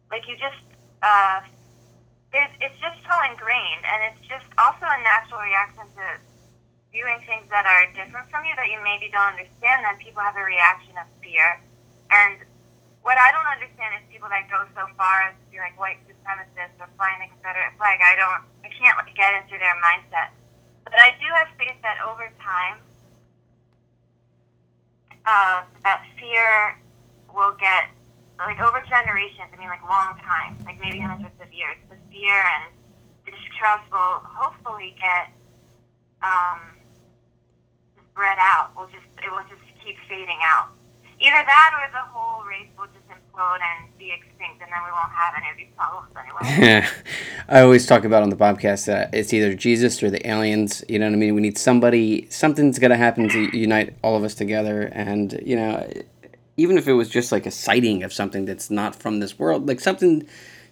Like, 0.06 0.22
you 0.30 0.38
just, 0.38 0.62
uh, 1.02 1.42
there's, 2.34 2.50
it's 2.58 2.78
just 2.82 2.98
so 3.06 3.14
ingrained, 3.30 3.86
and 3.86 4.10
it's 4.10 4.22
just 4.26 4.44
also 4.58 4.82
a 4.82 4.98
natural 5.06 5.38
reaction 5.38 5.86
to 5.94 6.06
viewing 6.90 7.22
things 7.26 7.46
that 7.50 7.62
are 7.62 7.86
different 7.94 8.26
from 8.30 8.42
you 8.42 8.54
that 8.58 8.66
you 8.70 8.78
maybe 8.82 9.06
don't 9.14 9.38
understand, 9.38 9.86
then 9.86 9.94
people 10.02 10.18
have 10.18 10.34
a 10.34 10.42
reaction 10.42 10.98
of 10.98 11.06
fear. 11.22 11.62
And 12.10 12.42
what 13.06 13.18
I 13.18 13.30
don't 13.30 13.46
understand 13.46 13.98
is 13.98 14.02
people 14.10 14.30
that 14.30 14.50
go 14.50 14.62
so 14.74 14.86
far 14.98 15.30
as 15.30 15.34
to 15.34 15.44
be 15.50 15.58
like 15.62 15.78
white 15.78 16.02
supremacists 16.10 16.78
or 16.82 16.90
flying 16.98 17.22
the 17.22 17.30
Confederate 17.34 17.74
flag. 17.78 17.98
I 18.02 18.14
don't, 18.18 18.42
I 18.66 18.70
can't 18.70 18.98
like, 18.98 19.14
get 19.14 19.34
into 19.38 19.58
their 19.58 19.74
mindset. 19.82 20.34
But 20.86 20.98
I 20.98 21.14
do 21.18 21.26
have 21.38 21.50
faith 21.58 21.78
that 21.82 21.98
over 22.02 22.30
time, 22.42 22.78
uh, 25.26 25.66
that 25.82 26.02
fear 26.18 26.78
will 27.34 27.54
get, 27.58 27.90
like 28.38 28.60
over 28.60 28.82
generations, 28.88 29.50
I 29.52 29.56
mean 29.56 29.68
like 29.68 29.82
long 29.88 30.18
time, 30.18 30.58
like 30.66 30.80
maybe 30.80 30.98
hundreds 30.98 31.38
of 31.40 31.52
years, 31.52 31.76
the 31.88 31.96
fear 32.10 32.34
and 32.34 32.74
the 33.26 33.30
distrust 33.30 33.86
will 33.92 34.20
hopefully 34.26 34.94
get 35.00 35.30
um, 36.22 36.60
spread 38.10 38.38
out. 38.38 38.74
Will 38.76 38.86
just, 38.86 39.06
it 39.22 39.30
will 39.30 39.46
just 39.48 39.62
keep 39.84 39.96
fading 40.08 40.38
out. 40.42 40.68
Either 41.20 41.42
that 41.46 41.70
or 41.78 41.90
the 41.92 42.04
whole 42.10 42.44
race 42.44 42.68
will 42.76 42.86
just 42.86 43.06
implode 43.08 43.60
and 43.62 43.98
be 43.98 44.10
extinct, 44.10 44.60
and 44.60 44.70
then 44.70 44.82
we 44.84 44.90
won't 44.90 45.12
have 45.12 45.34
any 45.38 45.50
of 45.50 45.56
these 45.56 45.72
problems 45.76 46.10
anyway. 46.18 46.86
I 47.48 47.60
always 47.60 47.86
talk 47.86 48.04
about 48.04 48.22
on 48.22 48.30
the 48.30 48.36
podcast 48.36 48.86
that 48.86 49.14
it's 49.14 49.32
either 49.32 49.54
Jesus 49.54 50.02
or 50.02 50.10
the 50.10 50.26
aliens. 50.28 50.84
You 50.88 50.98
know 50.98 51.06
what 51.06 51.14
I 51.14 51.16
mean? 51.16 51.34
We 51.34 51.40
need 51.40 51.56
somebody. 51.56 52.26
Something's 52.30 52.78
gonna 52.78 52.96
happen 52.96 53.28
to 53.28 53.56
unite 53.56 53.94
all 54.02 54.16
of 54.16 54.24
us 54.24 54.34
together, 54.34 54.90
and 54.92 55.40
you 55.44 55.56
know, 55.56 55.88
even 56.56 56.78
if 56.78 56.86
it 56.86 56.92
was 56.92 57.08
just 57.08 57.32
like 57.32 57.46
a 57.46 57.50
sighting 57.50 58.02
of 58.02 58.12
something 58.12 58.44
that's 58.44 58.70
not 58.70 58.94
from 58.94 59.20
this 59.20 59.38
world, 59.38 59.66
like 59.66 59.80
something 59.80 60.26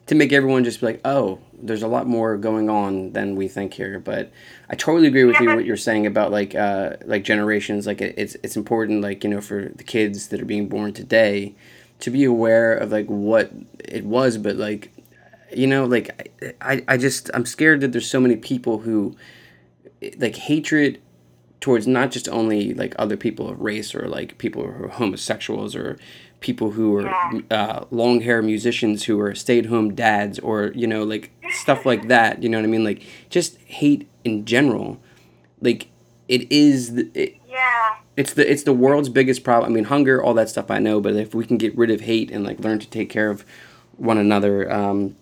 to 0.07 0.15
make 0.15 0.33
everyone 0.33 0.65
just 0.65 0.81
be 0.81 0.87
like, 0.87 1.01
oh, 1.05 1.39
there's 1.55 1.83
a 1.83 1.89
lot 1.89 2.07
more 2.07 2.37
going 2.37 2.69
on 2.69 3.13
than 3.13 3.37
we 3.37 3.49
think 3.49 3.75
here. 3.75 3.99
But 3.99 4.33
I 4.69 4.75
totally 4.75 5.07
agree 5.07 5.25
with 5.25 5.39
you 5.41 5.55
what 5.55 5.65
you're 5.65 5.77
saying 5.77 6.07
about 6.07 6.33
like 6.33 6.55
uh, 6.55 6.97
like 7.05 7.25
generations. 7.25 7.87
Like 7.87 8.01
it, 8.01 8.15
it's 8.17 8.37
it's 8.43 8.57
important 8.57 9.03
like 9.03 9.25
you 9.25 9.31
know 9.31 9.41
for 9.41 9.71
the 9.75 9.85
kids 9.85 10.29
that 10.29 10.41
are 10.41 10.45
being 10.45 10.69
born 10.69 10.93
today 10.93 11.55
to 12.01 12.11
be 12.11 12.25
aware 12.25 12.75
of 12.75 12.91
like 12.91 13.07
what 13.07 13.53
it 13.79 14.05
was, 14.05 14.39
but 14.39 14.57
like 14.57 14.93
you 15.55 15.67
know 15.67 15.85
like 15.85 16.33
I 16.61 16.83
I 16.89 16.97
just 16.97 17.31
I'm 17.35 17.47
scared 17.47 17.81
that 17.81 17.93
there's 17.93 18.11
so 18.11 18.21
many 18.21 18.37
people 18.37 18.79
who 18.79 19.17
like 20.19 20.35
hatred 20.35 21.01
towards 21.63 21.87
not 21.87 22.11
just 22.11 22.29
only 22.29 22.75
like 22.75 22.95
other 22.99 23.17
people 23.17 23.49
of 23.49 23.61
race 23.61 23.95
or 23.95 24.09
like 24.09 24.37
people 24.37 24.65
who 24.65 24.85
are 24.85 24.89
homosexuals 24.89 25.75
or 25.75 25.97
people 26.41 26.73
who 26.73 26.97
are 26.97 27.15
uh, 27.53 27.85
long 27.93 28.21
hair 28.21 28.43
musicians 28.43 29.05
who 29.05 29.19
are 29.21 29.33
stay 29.33 29.61
at 29.61 29.67
home 29.67 29.95
dads 29.95 30.41
or 30.41 30.73
you 30.75 30.89
know 30.89 31.05
like 31.05 31.31
stuff 31.51 31.87
like 31.87 32.09
that 32.09 32.43
you 32.43 32.49
know 32.49 32.59
what 32.59 32.65
I 32.65 32.69
mean? 32.69 32.85
Like 32.85 33.07
just 33.31 33.57
hate 33.63 34.11
in 34.25 34.45
general. 34.45 35.01
Like 35.61 35.89
it 36.29 36.51
is 36.51 36.95
the, 36.95 37.11
it, 37.15 37.37
yeah. 37.49 37.97
it's 38.17 38.35
the 38.35 38.51
it's 38.51 38.65
the 38.65 38.73
world's 38.73 39.09
biggest 39.09 39.45
problem 39.45 39.71
I 39.71 39.75
mean 39.75 39.85
hunger 39.85 40.23
all 40.23 40.35
that 40.35 40.49
stuff 40.49 40.71
I 40.71 40.81
know 40.81 41.01
but 41.01 41.15
if 41.15 41.33
we 41.33 41.47
can 41.47 41.59
get 41.59 41.77
rid 41.79 41.91
of 41.91 42.03
hate 42.03 42.31
and 42.31 42.45
like 42.45 42.59
learn 42.59 42.81
to 42.81 42.91
take 42.91 43.09
care 43.09 43.31
of 43.31 43.45
one 43.97 44.19
another 44.19 44.71
um, 44.73 45.15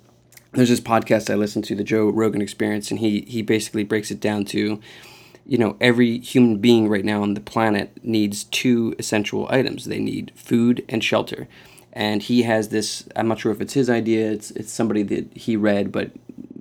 there's 0.52 0.70
this 0.70 0.80
podcast 0.80 1.28
I 1.30 1.34
listen 1.34 1.60
to 1.62 1.74
the 1.74 1.84
Joe 1.84 2.08
Rogan 2.08 2.40
Experience 2.40 2.90
and 2.90 3.00
he 3.00 3.22
he 3.28 3.42
basically 3.42 3.84
breaks 3.84 4.10
it 4.10 4.20
down 4.20 4.46
to 4.46 4.80
you 5.50 5.58
know, 5.58 5.76
every 5.80 6.20
human 6.20 6.58
being 6.58 6.88
right 6.88 7.04
now 7.04 7.22
on 7.22 7.34
the 7.34 7.40
planet 7.40 7.90
needs 8.04 8.44
two 8.44 8.94
essential 9.00 9.48
items. 9.50 9.84
They 9.84 9.98
need 9.98 10.30
food 10.36 10.84
and 10.88 11.02
shelter. 11.02 11.48
And 11.92 12.22
he 12.22 12.42
has 12.42 12.68
this, 12.68 13.08
I'm 13.16 13.26
not 13.26 13.40
sure 13.40 13.50
if 13.50 13.60
it's 13.60 13.72
his 13.72 13.90
idea, 13.90 14.30
it's, 14.30 14.52
it's 14.52 14.70
somebody 14.70 15.02
that 15.02 15.36
he 15.36 15.56
read, 15.56 15.90
but 15.90 16.12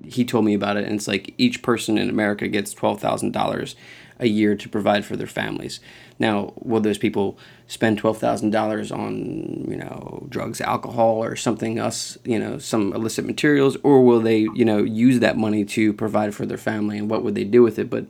he 0.03 0.25
told 0.25 0.43
me 0.43 0.55
about 0.55 0.75
it. 0.75 0.85
And 0.85 0.95
it's 0.95 1.07
like 1.07 1.35
each 1.37 1.61
person 1.61 1.99
in 1.99 2.09
America 2.09 2.47
gets 2.47 2.73
$12,000 2.73 3.75
a 4.17 4.27
year 4.27 4.55
to 4.55 4.67
provide 4.67 5.05
for 5.05 5.15
their 5.15 5.27
families. 5.27 5.79
Now, 6.17 6.53
will 6.55 6.81
those 6.81 6.97
people 6.97 7.37
spend 7.67 8.01
$12,000 8.01 8.91
on, 8.91 9.69
you 9.69 9.77
know, 9.77 10.25
drugs, 10.29 10.61
alcohol, 10.61 11.23
or 11.23 11.35
something 11.35 11.77
else, 11.77 12.17
you 12.25 12.39
know, 12.39 12.57
some 12.57 12.91
illicit 12.93 13.23
materials, 13.23 13.77
or 13.83 14.03
will 14.03 14.19
they, 14.19 14.47
you 14.55 14.65
know, 14.65 14.79
use 14.79 15.19
that 15.19 15.37
money 15.37 15.63
to 15.65 15.93
provide 15.93 16.33
for 16.33 16.47
their 16.47 16.57
family 16.57 16.97
and 16.97 17.07
what 17.07 17.23
would 17.23 17.35
they 17.35 17.43
do 17.43 17.61
with 17.61 17.77
it? 17.77 17.91
But 17.91 18.07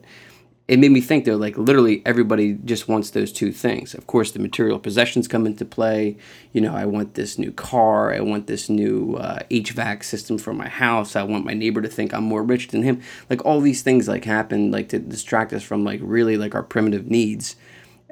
it 0.70 0.78
made 0.78 0.92
me 0.92 1.00
think 1.00 1.24
though 1.24 1.34
like 1.34 1.58
literally 1.58 2.00
everybody 2.06 2.52
just 2.64 2.86
wants 2.86 3.10
those 3.10 3.32
two 3.32 3.50
things. 3.50 3.92
Of 3.92 4.06
course 4.06 4.30
the 4.30 4.38
material 4.38 4.78
possessions 4.78 5.26
come 5.26 5.44
into 5.44 5.64
play. 5.64 6.16
You 6.52 6.60
know 6.60 6.72
i 6.76 6.86
want 6.86 7.14
this 7.14 7.40
new 7.40 7.50
car. 7.50 8.14
I 8.14 8.20
want 8.20 8.46
this 8.46 8.68
new 8.70 9.16
uh, 9.16 9.40
hvac 9.50 10.04
system 10.04 10.38
for 10.38 10.54
my 10.54 10.68
house. 10.68 11.16
I 11.16 11.24
want 11.24 11.44
my 11.44 11.54
neighbor 11.54 11.82
to 11.82 11.88
think 11.88 12.14
i'm 12.14 12.22
more 12.22 12.44
rich 12.44 12.68
than 12.68 12.84
him. 12.84 13.02
Like 13.28 13.44
all 13.44 13.60
these 13.60 13.82
things 13.82 14.06
like 14.06 14.24
happen 14.24 14.70
like 14.70 14.88
to 14.90 15.00
distract 15.00 15.52
us 15.52 15.64
from 15.64 15.82
like 15.82 15.98
really 16.04 16.36
like 16.36 16.54
our 16.54 16.62
primitive 16.62 17.10
needs 17.10 17.56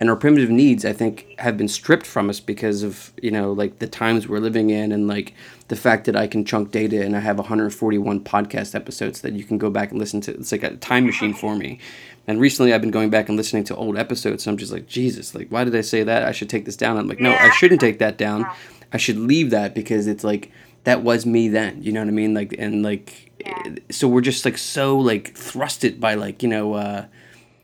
and 0.00 0.08
our 0.08 0.16
primitive 0.16 0.48
needs 0.50 0.84
i 0.84 0.92
think 0.92 1.34
have 1.38 1.56
been 1.56 1.68
stripped 1.68 2.06
from 2.06 2.30
us 2.30 2.40
because 2.40 2.82
of 2.82 3.12
you 3.20 3.30
know 3.30 3.52
like 3.52 3.78
the 3.78 3.86
times 3.86 4.28
we're 4.28 4.38
living 4.38 4.70
in 4.70 4.92
and 4.92 5.06
like 5.08 5.34
the 5.68 5.76
fact 5.76 6.04
that 6.06 6.14
i 6.16 6.26
can 6.26 6.44
chunk 6.44 6.70
data 6.70 7.02
and 7.04 7.16
i 7.16 7.20
have 7.20 7.36
141 7.38 8.20
podcast 8.24 8.74
episodes 8.74 9.20
that 9.22 9.32
you 9.32 9.44
can 9.44 9.58
go 9.58 9.70
back 9.70 9.90
and 9.90 9.98
listen 9.98 10.20
to. 10.22 10.32
It's 10.32 10.52
like 10.52 10.62
a 10.62 10.76
time 10.76 11.04
machine 11.06 11.34
for 11.34 11.54
me. 11.56 11.78
And 12.26 12.40
recently 12.40 12.72
i've 12.72 12.80
been 12.80 12.90
going 12.90 13.10
back 13.10 13.28
and 13.28 13.36
listening 13.36 13.64
to 13.64 13.76
old 13.76 13.96
episodes 13.98 14.44
so 14.44 14.50
i'm 14.50 14.56
just 14.56 14.72
like 14.72 14.86
jesus 14.86 15.34
like 15.34 15.48
why 15.48 15.64
did 15.64 15.74
i 15.74 15.80
say 15.80 16.02
that? 16.04 16.22
I 16.24 16.32
should 16.32 16.48
take 16.50 16.64
this 16.64 16.76
down. 16.76 16.96
I'm 16.96 17.08
like 17.08 17.20
no 17.20 17.32
i 17.32 17.50
shouldn't 17.50 17.80
take 17.80 17.98
that 17.98 18.16
down. 18.18 18.46
I 18.92 18.96
should 18.96 19.18
leave 19.18 19.50
that 19.50 19.74
because 19.74 20.06
it's 20.06 20.24
like 20.24 20.50
that 20.84 21.02
was 21.02 21.26
me 21.26 21.48
then. 21.48 21.82
You 21.82 21.92
know 21.92 22.00
what 22.00 22.08
i 22.08 22.12
mean? 22.12 22.34
Like 22.34 22.54
and 22.58 22.82
like 22.82 23.32
Yeah. 23.40 23.76
so 23.90 24.08
we're 24.08 24.20
just 24.30 24.44
like 24.44 24.58
so 24.58 24.96
like 24.98 25.34
thrusted 25.34 26.00
by 26.00 26.14
like 26.14 26.42
you 26.42 26.48
know 26.48 26.74
uh 26.74 27.06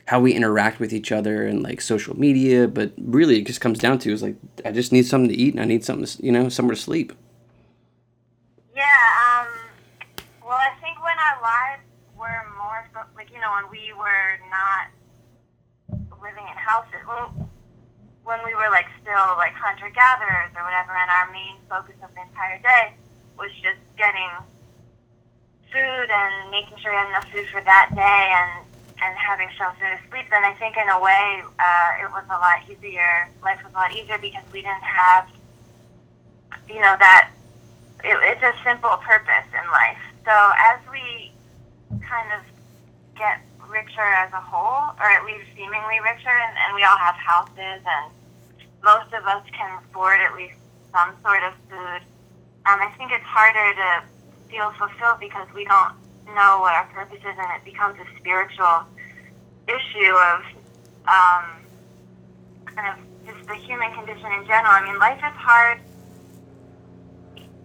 how 0.06 0.20
we 0.20 0.32
interact 0.32 0.80
with 0.80 0.92
each 0.92 1.11
other 1.12 1.46
and 1.46 1.62
like 1.62 1.80
social 1.80 2.18
media 2.18 2.68
but 2.68 2.92
really 2.99 3.40
it 3.40 3.46
just 3.46 3.61
comes 3.61 3.78
down 3.78 3.99
to 3.99 4.12
is 4.12 4.23
like 4.23 4.37
i 4.64 4.70
just 4.70 4.92
need 4.92 5.06
something 5.06 5.30
to 5.30 5.34
eat 5.34 5.54
and 5.54 5.62
i 5.62 5.64
need 5.64 5.84
something 5.84 6.04
to 6.04 6.25
you 6.25 6.30
know 6.32 6.49
somewhere 6.49 6.75
to 6.75 6.80
sleep. 6.80 7.12
Yeah, 8.75 8.82
um, 9.23 9.46
well, 10.42 10.58
I 10.58 10.75
think 10.82 10.99
when 10.99 11.14
our 11.14 11.38
lives 11.38 11.87
were 12.18 12.42
more, 12.58 12.82
like, 13.14 13.30
you 13.30 13.38
know, 13.38 13.54
when 13.54 13.70
we 13.70 13.94
were 13.94 14.34
not 14.50 14.90
living 16.18 16.42
in 16.42 16.58
houses, 16.58 17.06
when, 18.26 18.40
we 18.42 18.54
were, 18.58 18.66
like, 18.75 18.90
still, 18.99 19.38
like, 19.38 19.54
hunter-gatherers 19.54 20.50
or 20.58 20.66
whatever, 20.66 20.90
and 20.90 21.06
our 21.06 21.30
main 21.30 21.62
focus 21.70 21.94
of 22.02 22.11
the 22.18 22.23
entire 22.26 22.58
day 22.66 22.99
was 23.38 23.50
just 23.62 23.78
getting 23.96 24.30
food 25.70 26.08
and 26.11 26.50
making 26.50 26.75
sure 26.82 26.90
we 26.90 26.99
had 26.99 27.08
enough 27.14 27.30
food 27.30 27.46
for 27.54 27.62
that 27.62 27.94
day 27.94 28.26
and, 28.34 28.66
and 29.04 29.16
having 29.16 29.49
shelter 29.56 29.84
to 29.84 30.00
sleep, 30.08 30.25
then 30.30 30.44
I 30.44 30.54
think 30.54 30.76
in 30.76 30.88
a 30.88 30.99
way 31.00 31.44
uh, 31.61 31.90
it 32.00 32.08
was 32.11 32.25
a 32.32 32.38
lot 32.40 32.64
easier. 32.64 33.28
Life 33.42 33.61
was 33.62 33.73
a 33.73 33.76
lot 33.76 33.92
easier 33.92 34.16
because 34.16 34.44
we 34.52 34.62
didn't 34.62 34.82
have, 34.82 35.28
you 36.68 36.80
know, 36.80 36.96
that 36.96 37.30
it, 38.02 38.16
it's 38.32 38.42
a 38.42 38.54
simple 38.64 38.96
purpose. 39.04 39.44
In 39.52 39.66
life. 39.70 40.00
So 40.25 40.32
as 40.32 40.80
we 40.90 41.32
kind 42.00 42.32
of 42.32 42.40
get 43.16 43.40
richer 43.68 44.08
as 44.25 44.32
a 44.32 44.40
whole, 44.40 44.96
or 44.96 45.06
at 45.11 45.25
least 45.25 45.44
seemingly 45.56 46.00
richer, 46.00 46.32
and, 46.32 46.56
and 46.64 46.75
we 46.75 46.82
all 46.84 46.96
have 46.96 47.14
houses, 47.14 47.84
and 47.84 48.12
most 48.82 49.12
of 49.12 49.25
us 49.26 49.44
can 49.52 49.78
afford 49.84 50.20
at 50.20 50.34
least 50.34 50.56
some 50.92 51.12
sort 51.23 51.42
of 51.42 51.52
food. 51.68 52.00
Um, 52.64 52.80
I 52.80 52.92
think 52.96 53.12
it's 53.12 53.25
harder 53.25 53.75
to 53.76 53.90
feel 54.49 54.73
fulfilled 54.78 55.20
because 55.20 55.49
we 55.54 55.64
don't 55.64 55.92
know 56.32 56.61
what 56.61 56.73
our 56.73 56.87
purpose 56.92 57.20
is, 57.20 57.37
and 57.37 57.50
it 57.56 57.64
becomes 57.64 57.99
a 58.00 58.06
spiritual 58.18 58.88
issue 59.68 60.14
of 60.14 60.40
um, 61.09 61.44
kind 62.66 62.88
of 62.92 62.97
just 63.26 63.47
the 63.49 63.54
human 63.54 63.92
condition 63.94 64.26
in 64.38 64.47
general. 64.47 64.73
I 64.73 64.85
mean, 64.85 64.99
life 64.99 65.18
is 65.18 65.37
hard 65.37 65.80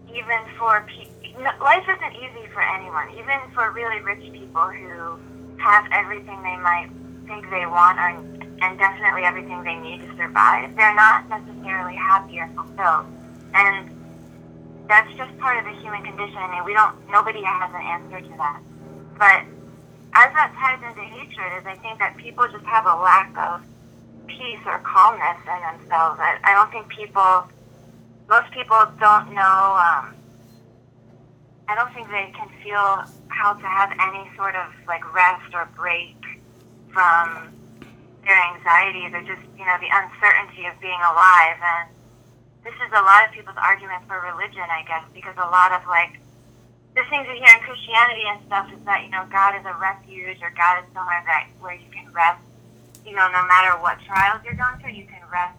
even 0.10 0.40
for 0.58 0.86
people. 0.88 1.16
Life 1.62 1.88
isn't 1.88 2.14
easy 2.16 2.48
for 2.52 2.62
anyone, 2.62 3.10
even 3.12 3.40
for 3.54 3.72
really 3.72 4.02
rich 4.02 4.32
people 4.34 4.68
who 4.68 5.20
have 5.58 5.86
everything 5.92 6.42
they 6.44 6.58
might 6.58 6.90
think 7.28 7.50
they 7.50 7.66
want 7.66 7.98
or, 7.98 8.10
and 8.62 8.78
definitely 8.78 9.24
everything 9.24 9.64
they 9.64 9.76
need 9.76 10.02
to 10.02 10.18
survive. 10.18 10.76
They're 10.76 10.96
not 10.96 11.30
necessarily 11.30 11.96
happy 11.96 12.40
or 12.40 12.50
fulfilled. 12.56 13.06
And 13.54 13.90
that's 14.90 15.08
just 15.16 15.38
part 15.38 15.60
of 15.60 15.64
the 15.64 15.80
human 15.80 16.04
condition. 16.04 16.38
I 16.38 16.56
mean, 16.56 16.66
we 16.66 16.74
don't, 16.74 16.96
nobody 17.10 17.42
has 17.44 17.70
an 17.72 17.82
answer 17.82 18.20
to 18.20 18.38
that. 18.38 18.62
But 19.18 19.46
as 20.14 20.34
that 20.34 20.54
ties 20.58 20.82
into 20.82 21.02
hatred 21.02 21.62
is 21.62 21.66
I 21.66 21.76
think 21.82 22.00
that 22.00 22.18
people 22.18 22.48
just 22.48 22.66
have 22.66 22.86
a 22.86 22.96
lack 22.96 23.30
of 23.38 23.62
peace 24.28 24.60
or 24.66 24.80
calmness 24.80 25.38
in 25.46 25.60
themselves. 25.62 26.20
I, 26.20 26.38
I 26.44 26.54
don't 26.54 26.72
think 26.72 26.88
people, 26.90 27.46
most 28.30 28.52
people 28.52 28.80
don't 29.00 29.34
know, 29.34 29.78
um, 29.78 30.16
I 31.70 31.76
don't 31.76 31.94
think 31.94 32.10
they 32.10 32.34
can 32.34 32.50
feel 32.64 33.06
how 33.30 33.54
to 33.54 33.68
have 33.68 33.94
any 34.02 34.26
sort 34.36 34.56
of 34.56 34.74
like 34.88 35.06
rest 35.14 35.54
or 35.54 35.70
break 35.78 36.18
from 36.90 37.54
their 38.26 38.38
anxieties 38.54 39.14
or 39.14 39.22
just, 39.22 39.46
you 39.54 39.66
know, 39.66 39.78
the 39.78 39.92
uncertainty 39.94 40.66
of 40.66 40.74
being 40.82 40.98
alive. 40.98 41.62
And 41.62 41.94
this 42.66 42.74
is 42.74 42.90
a 42.92 43.04
lot 43.06 43.30
of 43.30 43.32
people's 43.32 43.58
argument 43.62 44.02
for 44.10 44.18
religion, 44.18 44.66
I 44.66 44.82
guess, 44.90 45.06
because 45.14 45.38
a 45.38 45.50
lot 45.54 45.72
of 45.72 45.86
like 45.86 46.18
the 47.00 47.08
things 47.08 47.24
we 47.32 47.40
hear 47.40 47.56
in 47.56 47.64
Christianity 47.64 48.28
and 48.28 48.44
stuff 48.46 48.68
is 48.76 48.84
that, 48.84 49.08
you 49.08 49.12
know, 49.16 49.24
God 49.32 49.56
is 49.56 49.64
a 49.64 49.76
refuge 49.80 50.44
or 50.44 50.52
God 50.52 50.84
is 50.84 50.88
somewhere 50.92 51.24
that 51.26 51.48
where 51.64 51.80
you 51.80 51.88
can 51.96 52.12
rest 52.12 52.44
you 53.10 53.16
know, 53.16 53.26
no 53.34 53.42
matter 53.50 53.74
what 53.82 53.98
trials 54.06 54.46
you're 54.46 54.54
going 54.54 54.78
through, 54.78 54.94
you 54.94 55.10
can 55.10 55.26
rest 55.34 55.58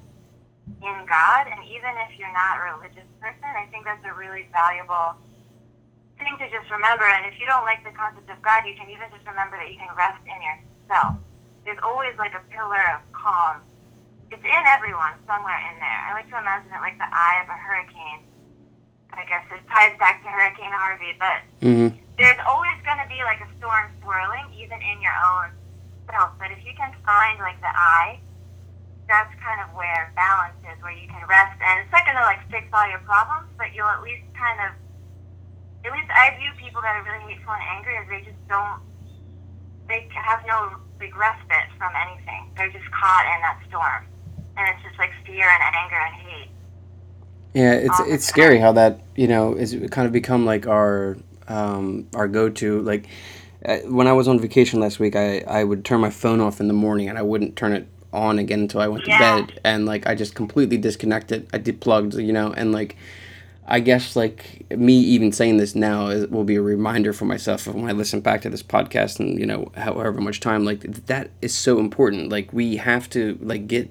in 0.79 0.97
God. 1.11 1.51
And 1.51 1.59
even 1.67 1.91
if 2.07 2.15
you're 2.15 2.33
not 2.33 2.63
a 2.63 2.79
religious 2.79 3.11
person, 3.19 3.43
I 3.43 3.67
think 3.75 3.85
that's 3.85 4.07
a 4.07 4.15
really 4.15 4.47
valuable 4.55 5.19
thing 6.15 6.31
to 6.39 6.47
just 6.47 6.71
remember. 6.71 7.11
And 7.11 7.27
if 7.27 7.35
you 7.43 7.51
don't 7.51 7.67
like 7.67 7.83
the 7.83 7.91
concept 7.91 8.31
of 8.31 8.39
God, 8.39 8.63
you 8.63 8.79
can 8.79 8.87
even 8.87 9.11
just 9.11 9.27
remember 9.27 9.59
that 9.59 9.67
you 9.67 9.83
can 9.83 9.91
rest 9.99 10.23
in 10.31 10.39
yourself. 10.39 11.19
There's 11.67 11.83
always 11.83 12.15
like 12.23 12.39
a 12.39 12.43
pillar 12.55 12.81
of 12.95 13.03
calm. 13.11 13.67
It's 14.31 14.47
in 14.47 14.65
everyone, 14.71 15.19
somewhere 15.27 15.59
in 15.59 15.77
there. 15.83 16.01
I 16.07 16.15
like 16.15 16.31
to 16.31 16.39
imagine 16.39 16.71
it 16.71 16.79
like 16.79 17.03
the 17.03 17.11
eye 17.11 17.43
of 17.43 17.51
a 17.51 17.59
hurricane. 17.59 18.23
I 19.13 19.25
guess 19.27 19.45
it 19.51 19.63
ties 19.69 19.97
back 19.99 20.23
to 20.23 20.29
Hurricane 20.29 20.73
Harvey, 20.73 21.13
but 21.19 21.39
mm-hmm. 21.61 21.91
there's 22.19 22.41
always 22.47 22.79
going 22.87 22.99
to 23.03 23.09
be 23.11 23.21
like 23.27 23.41
a 23.43 23.49
storm 23.59 23.91
swirling, 24.03 24.47
even 24.57 24.79
in 24.79 24.99
your 25.03 25.15
own 25.15 25.51
self. 26.11 26.35
But 26.39 26.51
if 26.51 26.63
you 26.65 26.73
can 26.77 26.95
find 27.05 27.39
like 27.39 27.59
the 27.61 27.73
eye, 27.73 28.21
that's 29.11 29.35
kind 29.43 29.59
of 29.59 29.75
where 29.75 30.15
balance 30.15 30.55
is, 30.63 30.79
where 30.83 30.95
you 30.95 31.11
can 31.11 31.27
rest. 31.27 31.59
And 31.59 31.83
it's 31.83 31.91
not 31.91 32.07
going 32.07 32.19
to 32.19 32.27
like 32.27 32.43
fix 32.51 32.71
all 32.71 32.87
your 32.87 33.03
problems, 33.03 33.51
but 33.59 33.75
you'll 33.75 33.91
at 33.91 34.03
least 34.03 34.23
kind 34.39 34.59
of, 34.63 34.71
at 35.83 35.91
least 35.91 36.11
I 36.15 36.39
view 36.39 36.51
people 36.63 36.79
that 36.83 36.95
are 36.95 37.03
really 37.03 37.35
hateful 37.35 37.51
and 37.51 37.65
angry 37.75 37.99
as 37.99 38.07
they 38.07 38.23
just 38.23 38.39
don't, 38.47 38.79
they 39.91 40.07
have 40.15 40.47
no 40.47 40.79
like 41.01 41.17
respite 41.17 41.73
from 41.79 41.91
anything. 41.97 42.53
They're 42.55 42.71
just 42.71 42.87
caught 42.93 43.27
in 43.27 43.41
that 43.43 43.59
storm, 43.67 44.07
and 44.57 44.69
it's 44.71 44.83
just 44.87 44.99
like 45.01 45.11
fear 45.27 45.49
and 45.49 45.63
anger 45.75 45.99
and 45.99 46.15
hate. 46.15 46.51
Yeah, 47.55 47.73
it's 47.73 48.01
it's 48.01 48.25
scary 48.25 48.59
how 48.59 48.73
that 48.73 49.01
you 49.17 49.27
know 49.27 49.55
is 49.55 49.77
kind 49.91 50.07
of 50.07 50.13
become 50.13 50.47
like 50.47 50.67
our 50.67 51.17
um, 51.49 52.07
our 52.15 52.29
go 52.29 52.49
to 52.49 52.81
like 52.83 53.09
uh, 53.65 53.79
when 53.79 54.07
I 54.07 54.13
was 54.13 54.29
on 54.29 54.39
vacation 54.39 54.81
last 54.81 54.99
week, 54.99 55.17
I, 55.17 55.41
I 55.41 55.65
would 55.65 55.85
turn 55.85 56.01
my 56.01 56.11
phone 56.11 56.41
off 56.41 56.61
in 56.61 56.69
the 56.69 56.75
morning 56.75 57.09
and 57.09 57.19
I 57.19 57.23
wouldn't 57.23 57.57
turn 57.57 57.73
it 57.73 57.87
on 58.13 58.39
again 58.39 58.61
until 58.61 58.81
I 58.81 58.89
went 58.89 59.05
to 59.05 59.11
bed. 59.19 59.61
And 59.65 59.85
like 59.87 60.07
I 60.07 60.15
just 60.15 60.35
completely 60.35 60.79
disconnected. 60.79 61.49
I 61.53 61.59
deplugged, 61.59 62.15
you 62.15 62.33
know, 62.33 62.53
and 62.53 62.73
like 62.73 62.97
I 63.67 63.81
guess 63.81 64.17
like 64.17 64.67
me 64.77 64.95
even 64.95 65.33
saying 65.33 65.59
this 65.59 65.75
now 65.75 66.09
is, 66.09 66.27
will 66.29 66.45
be 66.45 66.57
a 66.57 66.63
reminder 66.63 67.13
for 67.13 67.25
myself 67.27 67.67
of 67.67 67.75
when 67.75 67.89
I 67.89 67.93
listen 67.93 68.21
back 68.21 68.43
to 68.43 68.51
this 68.51 68.63
podcast 68.63 69.21
and 69.21 69.39
you 69.39 69.47
know 69.47 69.71
however 69.77 70.21
much 70.21 70.41
time 70.41 70.65
like 70.65 70.81
that 71.07 71.31
is 71.43 71.55
so 71.55 71.79
important. 71.79 72.31
Like 72.31 72.53
we 72.53 72.77
have 72.77 73.11
to 73.11 73.39
like 73.43 73.67
get 73.67 73.91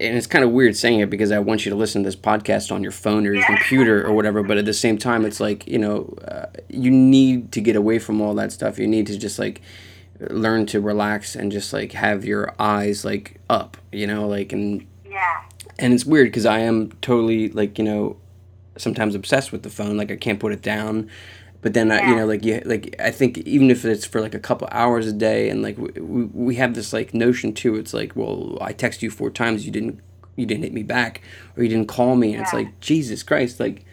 and 0.00 0.16
it's 0.16 0.26
kind 0.26 0.44
of 0.44 0.50
weird 0.50 0.76
saying 0.76 1.00
it 1.00 1.10
because 1.10 1.30
I 1.30 1.38
want 1.38 1.64
you 1.64 1.70
to 1.70 1.76
listen 1.76 2.02
to 2.02 2.08
this 2.08 2.16
podcast 2.16 2.72
on 2.72 2.82
your 2.82 2.92
phone 2.92 3.26
or 3.26 3.34
your 3.34 3.46
computer 3.46 4.04
or 4.04 4.12
whatever. 4.12 4.42
But 4.42 4.58
at 4.58 4.64
the 4.64 4.74
same 4.74 4.98
time, 4.98 5.24
it's 5.24 5.40
like 5.40 5.66
you 5.66 5.78
know, 5.78 6.14
uh, 6.26 6.46
you 6.68 6.90
need 6.90 7.52
to 7.52 7.60
get 7.60 7.76
away 7.76 7.98
from 7.98 8.20
all 8.20 8.34
that 8.34 8.52
stuff. 8.52 8.78
You 8.78 8.86
need 8.86 9.06
to 9.06 9.18
just 9.18 9.38
like 9.38 9.62
learn 10.18 10.66
to 10.66 10.80
relax 10.80 11.34
and 11.36 11.52
just 11.52 11.72
like 11.72 11.92
have 11.92 12.24
your 12.24 12.54
eyes 12.58 13.04
like 13.04 13.40
up, 13.48 13.76
you 13.92 14.06
know, 14.06 14.26
like 14.26 14.52
and 14.52 14.86
yeah. 15.08 15.42
And 15.78 15.92
it's 15.92 16.04
weird 16.04 16.28
because 16.28 16.46
I 16.46 16.60
am 16.60 16.92
totally 17.00 17.48
like 17.50 17.78
you 17.78 17.84
know, 17.84 18.16
sometimes 18.76 19.14
obsessed 19.14 19.52
with 19.52 19.62
the 19.62 19.70
phone. 19.70 19.96
Like 19.96 20.10
I 20.10 20.16
can't 20.16 20.40
put 20.40 20.52
it 20.52 20.62
down. 20.62 21.08
But 21.64 21.72
then 21.72 21.88
yeah. 21.88 21.94
I, 21.94 22.08
you 22.10 22.16
know, 22.16 22.26
like 22.26 22.44
you, 22.44 22.60
like 22.66 22.94
I 22.98 23.10
think 23.10 23.38
even 23.38 23.70
if 23.70 23.86
it's 23.86 24.04
for 24.04 24.20
like 24.20 24.34
a 24.34 24.38
couple 24.38 24.68
hours 24.70 25.06
a 25.06 25.14
day, 25.14 25.48
and 25.48 25.62
like 25.62 25.78
we, 25.78 26.24
we 26.24 26.56
have 26.56 26.74
this 26.74 26.92
like 26.92 27.14
notion 27.14 27.54
too. 27.54 27.76
It's 27.76 27.94
like, 27.94 28.14
well, 28.14 28.58
I 28.60 28.74
text 28.74 29.02
you 29.02 29.10
four 29.10 29.30
times, 29.30 29.64
you 29.64 29.72
didn't 29.72 29.98
you 30.36 30.44
didn't 30.44 30.64
hit 30.64 30.74
me 30.74 30.82
back, 30.82 31.22
or 31.56 31.62
you 31.62 31.70
didn't 31.70 31.88
call 31.88 32.16
me, 32.16 32.28
and 32.28 32.34
yeah. 32.34 32.42
it's 32.42 32.52
like 32.52 32.78
Jesus 32.80 33.22
Christ, 33.22 33.60
like. 33.60 33.86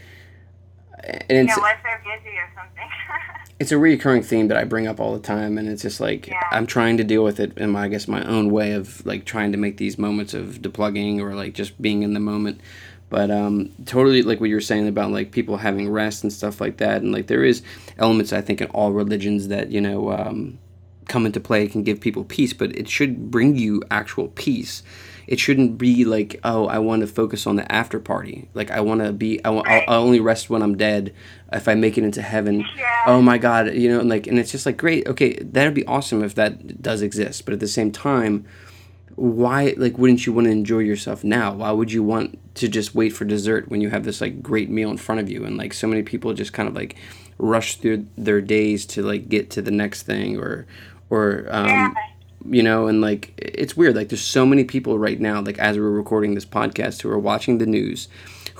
And 1.02 1.50
it's, 1.50 1.58
yeah, 1.58 1.78
they're 1.82 2.04
busy 2.04 2.36
or 2.38 2.52
something. 2.54 2.90
it's 3.62 3.72
a 3.72 3.78
recurring 3.78 4.22
theme 4.22 4.50
that 4.50 4.58
I 4.58 4.66
bring 4.66 4.86
up 4.86 5.00
all 5.00 5.14
the 5.14 5.26
time, 5.26 5.58
and 5.58 5.70
it's 5.70 5.84
just 5.84 6.02
like 6.02 6.28
yeah. 6.28 6.42
I'm 6.52 6.68
trying 6.68 6.98
to 6.98 7.06
deal 7.06 7.24
with 7.24 7.40
it 7.40 7.58
in 7.58 7.70
my, 7.70 7.86
I 7.86 7.88
guess, 7.88 8.06
my 8.06 8.22
own 8.26 8.52
way 8.52 8.74
of 8.74 9.06
like 9.06 9.24
trying 9.24 9.54
to 9.54 9.58
make 9.58 9.78
these 9.78 9.98
moments 9.98 10.34
of 10.34 10.62
deplugging 10.62 11.22
or 11.22 11.36
like 11.36 11.54
just 11.54 11.82
being 11.82 12.04
in 12.04 12.14
the 12.14 12.20
moment 12.20 12.60
but 13.12 13.30
um, 13.30 13.70
totally 13.86 14.24
like 14.24 14.40
what 14.40 14.50
you 14.50 14.56
were 14.56 14.62
saying 14.62 14.88
about 14.88 15.12
like 15.12 15.32
people 15.32 15.58
having 15.58 15.88
rest 15.90 16.24
and 16.24 16.34
stuff 16.34 16.60
like 16.60 16.78
that 16.78 17.04
and 17.04 17.12
like 17.12 17.28
there 17.28 17.44
is 17.44 17.62
elements 18.00 18.34
i 18.34 18.42
think 18.42 18.62
in 18.62 18.68
all 18.70 18.92
religions 18.92 19.50
that 19.50 19.70
you 19.70 19.82
know 19.82 20.12
um, 20.12 20.58
come 21.08 21.26
into 21.26 21.40
play 21.40 21.68
can 21.68 21.84
give 21.84 22.00
people 22.00 22.24
peace 22.24 22.54
but 22.54 22.76
it 22.76 22.90
should 22.90 23.30
bring 23.30 23.56
you 23.56 23.84
actual 23.92 24.30
peace. 24.30 24.82
It 25.28 25.40
shouldn't 25.40 25.78
be 25.78 26.04
like 26.04 26.40
oh 26.44 26.68
i 26.68 26.80
want 26.80 27.02
to 27.02 27.08
focus 27.08 27.46
on 27.46 27.56
the 27.58 27.70
after 27.72 28.00
party. 28.00 28.50
Like 28.54 28.72
i 28.72 28.80
want 28.80 29.02
to 29.02 29.12
be 29.12 29.44
I 29.46 29.50
will 29.50 29.64
only 29.88 30.20
rest 30.20 30.50
when 30.50 30.62
i'm 30.62 30.78
dead 30.78 31.14
if 31.52 31.68
i 31.68 31.76
make 31.76 31.98
it 31.98 32.04
into 32.04 32.22
heaven. 32.22 32.66
Yeah. 32.78 33.04
oh 33.08 33.22
my 33.22 33.38
god 33.38 33.74
you 33.74 33.90
know 33.90 34.00
and 34.00 34.10
like 34.10 34.26
and 34.28 34.40
it's 34.40 34.52
just 34.52 34.66
like 34.66 34.78
great 34.78 35.08
okay 35.08 35.34
that'd 35.36 35.74
be 35.74 35.86
awesome 35.86 36.24
if 36.24 36.36
that 36.36 36.82
does 36.82 37.02
exist 37.02 37.46
but 37.46 37.54
at 37.54 37.60
the 37.60 37.68
same 37.68 37.92
time 37.92 38.46
why 39.16 39.74
like 39.78 39.98
wouldn't 39.98 40.26
you 40.26 40.34
want 40.34 40.46
to 40.46 40.52
enjoy 40.52 40.80
yourself 40.80 41.24
now? 41.24 41.54
Why 41.54 41.72
would 41.72 41.92
you 41.92 42.04
want 42.04 42.40
to 42.56 42.68
just 42.68 42.96
wait 42.96 43.10
for 43.10 43.26
dessert 43.26 43.70
when 43.70 43.82
you 43.82 43.90
have 43.90 44.04
this 44.04 44.22
like 44.22 44.42
great 44.42 44.70
meal 44.70 44.90
in 44.90 44.98
front 44.98 45.22
of 45.22 45.30
you? 45.30 45.46
And 45.46 45.58
like 45.58 45.74
so 45.74 45.88
many 45.88 46.04
people 46.04 46.34
just 46.34 46.54
kind 46.54 46.68
of 46.68 46.76
like 46.76 46.96
rush 47.38 47.76
through 47.78 48.06
their 48.18 48.42
days 48.42 48.86
to 48.86 49.02
like 49.02 49.30
get 49.30 49.50
to 49.52 49.62
the 49.62 49.72
next 49.72 50.04
thing 50.04 50.38
or 50.38 50.68
or 51.10 51.48
um 51.50 51.68
yeah. 51.68 51.94
you 52.46 52.62
know 52.62 52.86
and 52.86 53.02
like 53.02 53.34
it's 53.38 53.76
weird 53.76 53.96
like 53.96 54.10
there's 54.10 54.22
so 54.22 54.46
many 54.46 54.64
people 54.64 55.00
right 55.00 55.20
now 55.20 55.42
like 55.42 55.58
as 55.58 55.76
we're 55.76 55.90
recording 55.90 56.36
this 56.36 56.46
podcast 56.46 57.02
who 57.02 57.10
are 57.10 57.18
watching 57.18 57.58
the 57.58 57.66
news 57.66 58.08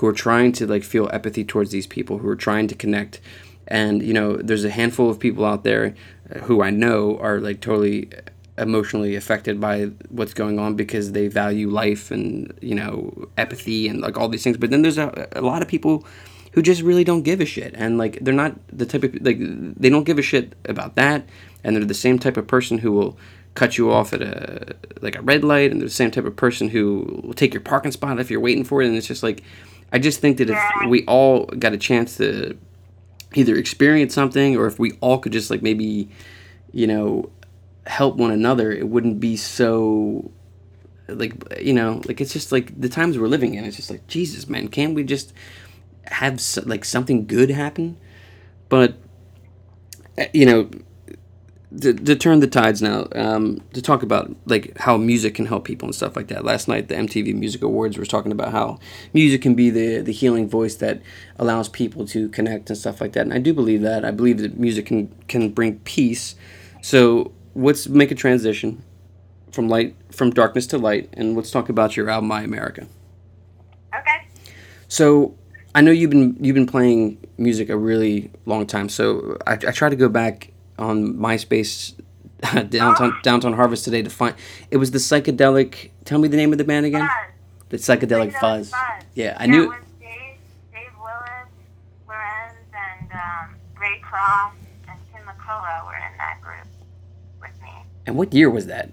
who 0.02 0.08
are 0.08 0.12
trying 0.12 0.50
to 0.50 0.66
like 0.66 0.82
feel 0.82 1.08
empathy 1.12 1.44
towards 1.44 1.70
these 1.70 1.86
people 1.86 2.18
who 2.18 2.28
are 2.28 2.34
trying 2.34 2.66
to 2.66 2.74
connect. 2.74 3.20
And 3.68 4.02
you 4.02 4.12
know 4.12 4.34
there's 4.34 4.64
a 4.64 4.70
handful 4.70 5.08
of 5.08 5.20
people 5.20 5.44
out 5.44 5.62
there 5.62 5.94
who 6.42 6.60
I 6.60 6.70
know 6.70 7.16
are 7.18 7.38
like 7.38 7.60
totally 7.60 8.10
emotionally 8.58 9.16
affected 9.16 9.60
by 9.60 9.84
what's 10.10 10.34
going 10.34 10.58
on 10.58 10.74
because 10.74 11.12
they 11.12 11.26
value 11.26 11.68
life 11.70 12.10
and 12.10 12.52
you 12.60 12.74
know 12.74 13.28
empathy 13.36 13.88
and 13.88 14.00
like 14.00 14.16
all 14.16 14.28
these 14.28 14.44
things. 14.44 14.56
But 14.56 14.70
then 14.70 14.82
there's 14.82 14.98
a, 14.98 15.28
a 15.32 15.40
lot 15.40 15.62
of 15.62 15.68
people 15.68 16.06
who 16.52 16.62
just 16.62 16.82
really 16.82 17.04
don't 17.04 17.22
give 17.22 17.40
a 17.40 17.46
shit. 17.46 17.74
And 17.76 17.98
like 17.98 18.18
they're 18.20 18.34
not 18.34 18.56
the 18.68 18.86
type 18.86 19.04
of 19.04 19.14
like 19.22 19.38
they 19.38 19.88
don't 19.88 20.04
give 20.04 20.18
a 20.18 20.22
shit 20.22 20.54
about 20.66 20.96
that. 20.96 21.26
And 21.64 21.76
they're 21.76 21.84
the 21.84 21.94
same 21.94 22.18
type 22.18 22.36
of 22.36 22.46
person 22.46 22.78
who 22.78 22.92
will 22.92 23.16
cut 23.54 23.76
you 23.76 23.90
off 23.90 24.12
at 24.12 24.22
a 24.22 24.74
like 25.00 25.16
a 25.16 25.22
red 25.22 25.44
light. 25.44 25.70
And 25.70 25.80
they're 25.80 25.88
the 25.88 25.94
same 25.94 26.10
type 26.10 26.24
of 26.24 26.36
person 26.36 26.68
who 26.68 27.22
will 27.24 27.34
take 27.34 27.54
your 27.54 27.62
parking 27.62 27.92
spot 27.92 28.20
if 28.20 28.30
you're 28.30 28.40
waiting 28.40 28.64
for 28.64 28.82
it. 28.82 28.86
And 28.86 28.96
it's 28.96 29.06
just 29.06 29.22
like 29.22 29.42
i 29.92 29.98
just 29.98 30.20
think 30.20 30.38
that 30.38 30.50
if 30.50 30.58
we 30.88 31.04
all 31.04 31.44
got 31.46 31.72
a 31.72 31.78
chance 31.78 32.16
to 32.16 32.56
either 33.34 33.56
experience 33.56 34.14
something 34.14 34.56
or 34.56 34.66
if 34.66 34.78
we 34.78 34.92
all 35.00 35.18
could 35.18 35.32
just 35.32 35.50
like 35.50 35.62
maybe 35.62 36.08
you 36.72 36.86
know 36.86 37.30
help 37.86 38.16
one 38.16 38.30
another, 38.30 38.72
it 38.72 38.88
wouldn't 38.88 39.20
be 39.20 39.36
so 39.36 40.30
like 41.08 41.34
you 41.60 41.72
know 41.72 42.00
like 42.06 42.20
it's 42.20 42.32
just 42.32 42.52
like 42.52 42.78
the 42.80 42.88
times 42.88 43.18
we're 43.18 43.28
living 43.28 43.54
in. 43.54 43.64
It's 43.64 43.76
just 43.76 43.90
like 43.90 44.06
Jesus, 44.06 44.48
man, 44.48 44.68
can't 44.68 44.94
we 44.94 45.04
just 45.04 45.32
have 46.06 46.40
like 46.64 46.84
something 46.84 47.26
good 47.26 47.50
happen? 47.50 47.96
But 48.68 48.94
eh, 50.18 50.28
you 50.32 50.46
know, 50.46 50.70
to, 51.80 51.94
to 51.94 52.16
turn 52.16 52.40
the 52.40 52.46
tides 52.46 52.82
now, 52.82 53.06
um, 53.14 53.62
to 53.72 53.82
talk 53.82 54.02
about 54.02 54.34
like 54.46 54.76
how 54.78 54.96
music 54.96 55.34
can 55.34 55.46
help 55.46 55.64
people 55.64 55.86
and 55.86 55.94
stuff 55.94 56.16
like 56.16 56.28
that. 56.28 56.44
Last 56.44 56.68
night, 56.68 56.88
the 56.88 56.94
MTV 56.94 57.34
Music 57.34 57.62
Awards 57.62 57.98
was 57.98 58.08
talking 58.08 58.32
about 58.32 58.52
how 58.52 58.78
music 59.12 59.42
can 59.42 59.54
be 59.54 59.70
the 59.70 60.00
the 60.00 60.12
healing 60.12 60.48
voice 60.48 60.76
that 60.76 61.02
allows 61.38 61.68
people 61.68 62.06
to 62.08 62.28
connect 62.28 62.70
and 62.70 62.78
stuff 62.78 63.00
like 63.00 63.12
that. 63.12 63.22
And 63.22 63.32
I 63.32 63.38
do 63.38 63.52
believe 63.52 63.82
that. 63.82 64.04
I 64.04 64.10
believe 64.10 64.38
that 64.38 64.58
music 64.58 64.86
can 64.86 65.08
can 65.28 65.50
bring 65.50 65.78
peace. 65.80 66.34
So 66.82 67.32
let's 67.54 67.88
make 67.88 68.10
a 68.10 68.14
transition 68.14 68.82
from 69.50 69.68
light 69.68 69.96
from 70.10 70.30
darkness 70.30 70.66
to 70.68 70.78
light, 70.78 71.08
and 71.12 71.36
let's 71.36 71.50
talk 71.50 71.68
about 71.68 71.96
your 71.96 72.08
album, 72.08 72.28
My 72.28 72.42
America. 72.42 72.86
Okay. 73.94 74.26
So 74.88 75.34
I 75.74 75.80
know 75.80 75.90
you've 75.90 76.10
been 76.10 76.36
you've 76.40 76.54
been 76.54 76.66
playing 76.66 77.18
music 77.38 77.68
a 77.68 77.76
really 77.76 78.30
long 78.46 78.66
time. 78.66 78.88
So 78.88 79.38
I, 79.46 79.52
I 79.52 79.72
try 79.72 79.88
to 79.88 79.96
go 79.96 80.08
back 80.08 80.52
on 80.78 81.14
MySpace 81.14 81.94
downtown 82.70 83.12
oh. 83.14 83.20
downtown 83.22 83.52
Harvest 83.54 83.84
today 83.84 84.02
to 84.02 84.10
find 84.10 84.34
it 84.70 84.76
was 84.76 84.90
the 84.90 84.98
psychedelic. 84.98 85.90
Tell 86.04 86.18
me 86.18 86.28
the 86.28 86.36
name 86.36 86.52
of 86.52 86.58
the 86.58 86.64
band 86.64 86.86
again. 86.86 87.08
Fuzz. 87.08 87.32
The 87.68 87.76
psychedelic 87.78 88.32
Psychedelic 88.32 88.40
fuzz. 88.40 88.70
Fuzz. 88.70 89.04
Yeah, 89.14 89.36
I 89.38 89.46
knew. 89.46 89.64
It 89.64 89.68
was 89.68 89.78
Dave, 90.00 90.36
Dave 90.72 90.90
Willis, 90.98 91.48
Lorenz, 92.06 92.54
and 92.74 93.12
um, 93.12 93.54
Ray 93.80 93.98
Cross 94.00 94.54
and 94.88 94.98
Tim 95.12 95.22
McCullough 95.22 95.86
were 95.86 95.96
in 95.96 96.16
that 96.18 96.40
group 96.42 96.66
with 97.40 97.62
me. 97.62 97.72
And 98.06 98.16
what 98.16 98.32
year 98.34 98.50
was 98.50 98.66
that? 98.66 98.90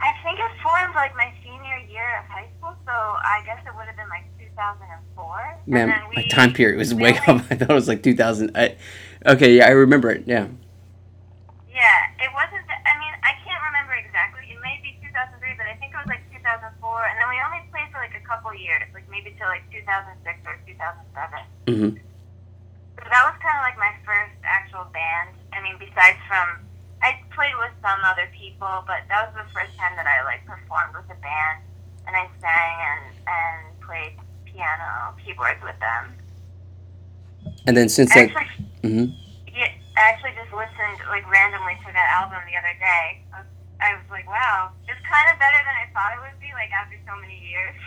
I 0.00 0.12
think 0.22 0.38
it 0.38 0.50
formed 0.62 0.94
like 0.94 1.14
my 1.16 1.32
senior 1.42 1.78
year 1.90 2.20
of 2.20 2.26
high 2.26 2.48
school, 2.58 2.74
so 2.86 2.92
I 2.92 3.42
guess 3.44 3.58
it 3.66 3.74
would 3.74 3.86
have 3.86 3.96
been 3.96 4.08
like 4.08 4.24
2004. 4.38 5.58
Man, 5.66 5.90
and 5.90 6.14
my 6.14 6.22
time 6.28 6.52
period 6.52 6.78
was 6.78 6.94
way 6.94 7.16
up. 7.26 7.42
I 7.50 7.56
thought 7.56 7.70
it 7.70 7.74
was 7.74 7.88
like 7.88 8.02
2000. 8.02 8.52
I, 8.54 8.76
okay, 9.26 9.56
yeah, 9.56 9.66
I 9.66 9.70
remember 9.70 10.10
it. 10.10 10.24
Yeah. 10.26 10.46
Yeah, 11.68 12.00
it 12.22 12.30
wasn't. 12.34 12.62
I 12.68 12.94
mean, 12.98 13.14
I 13.22 13.32
can't 13.42 13.62
remember 13.70 13.94
exactly. 13.98 14.46
It 14.50 14.58
may 14.62 14.78
be 14.82 14.98
2003, 15.02 15.54
but 15.56 15.66
I 15.66 15.74
think 15.78 15.94
it 15.94 15.98
was 15.98 16.10
like 16.10 16.22
2004. 16.30 16.58
And 17.10 17.16
then 17.18 17.28
we 17.30 17.38
only 17.42 17.62
played 17.70 17.90
for 17.90 17.98
like 17.98 18.14
a 18.14 18.24
couple 18.26 18.54
years, 18.54 18.86
like 18.94 19.06
maybe 19.10 19.34
till 19.38 19.48
like 19.50 19.66
2006 19.70 20.46
or 20.46 20.58
2007. 20.66 21.42
hmm 21.66 21.90
So 22.98 23.02
that 23.02 23.22
was 23.26 23.36
kind 23.42 23.56
of 23.58 23.64
like 23.66 23.78
my 23.78 23.94
first 24.06 24.36
actual 24.46 24.86
band. 24.94 25.34
I 25.54 25.62
mean, 25.62 25.74
besides 25.78 26.18
from, 26.26 26.66
played 27.38 27.54
with 27.62 27.70
some 27.78 28.02
other 28.02 28.26
people, 28.34 28.82
but 28.90 29.06
that 29.06 29.30
was 29.30 29.46
the 29.46 29.46
first 29.54 29.70
time 29.78 29.94
that 29.94 30.10
I 30.10 30.26
like 30.26 30.42
performed 30.42 30.98
with 30.98 31.06
a 31.06 31.18
band, 31.22 31.62
and 32.10 32.18
I 32.18 32.26
sang 32.42 32.74
and 32.82 33.04
and 33.30 33.58
played 33.78 34.18
piano, 34.42 35.14
keyboards 35.22 35.62
with 35.62 35.78
them. 35.78 36.18
And 37.70 37.78
then 37.78 37.86
since 37.86 38.10
I 38.10 38.26
that, 38.26 38.34
actually, 38.34 38.66
hmm 38.82 39.14
yeah, 39.54 39.70
I 39.94 40.02
actually 40.10 40.34
just 40.34 40.50
listened 40.50 40.98
like 41.14 41.22
randomly 41.30 41.78
to 41.86 41.94
that 41.94 42.08
album 42.18 42.42
the 42.42 42.58
other 42.58 42.74
day. 42.82 43.22
I 43.30 43.46
was, 43.46 43.50
I 43.78 43.88
was 43.94 44.08
like, 44.10 44.26
wow, 44.26 44.74
it's 44.90 44.98
kind 45.06 45.30
of 45.30 45.38
better 45.38 45.62
than 45.62 45.76
I 45.78 45.86
thought 45.94 46.18
it 46.18 46.20
would 46.26 46.42
be. 46.42 46.50
Like 46.58 46.74
after 46.74 46.98
so 47.06 47.14
many 47.22 47.38
years, 47.38 47.78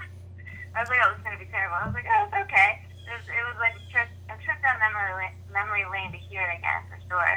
I 0.72 0.80
was 0.80 0.88
like, 0.88 1.04
oh, 1.04 1.12
it's 1.12 1.20
gonna 1.20 1.36
be 1.36 1.52
terrible. 1.52 1.76
I 1.76 1.92
was 1.92 1.92
like, 1.92 2.08
oh, 2.08 2.24
it's 2.24 2.40
okay. 2.48 2.80
It 3.04 3.12
was, 3.20 3.28
it 3.28 3.44
was 3.52 3.60
like 3.60 3.76
a 3.76 3.84
trip, 3.92 4.08
a 4.32 4.36
trip 4.40 4.56
down 4.64 4.80
memory 4.80 5.12
lane, 5.28 5.36
memory 5.52 5.84
lane 5.92 6.08
to 6.16 6.20
hear 6.24 6.40
it 6.40 6.56
again 6.56 6.88
for 6.88 6.96
sure. 7.04 7.36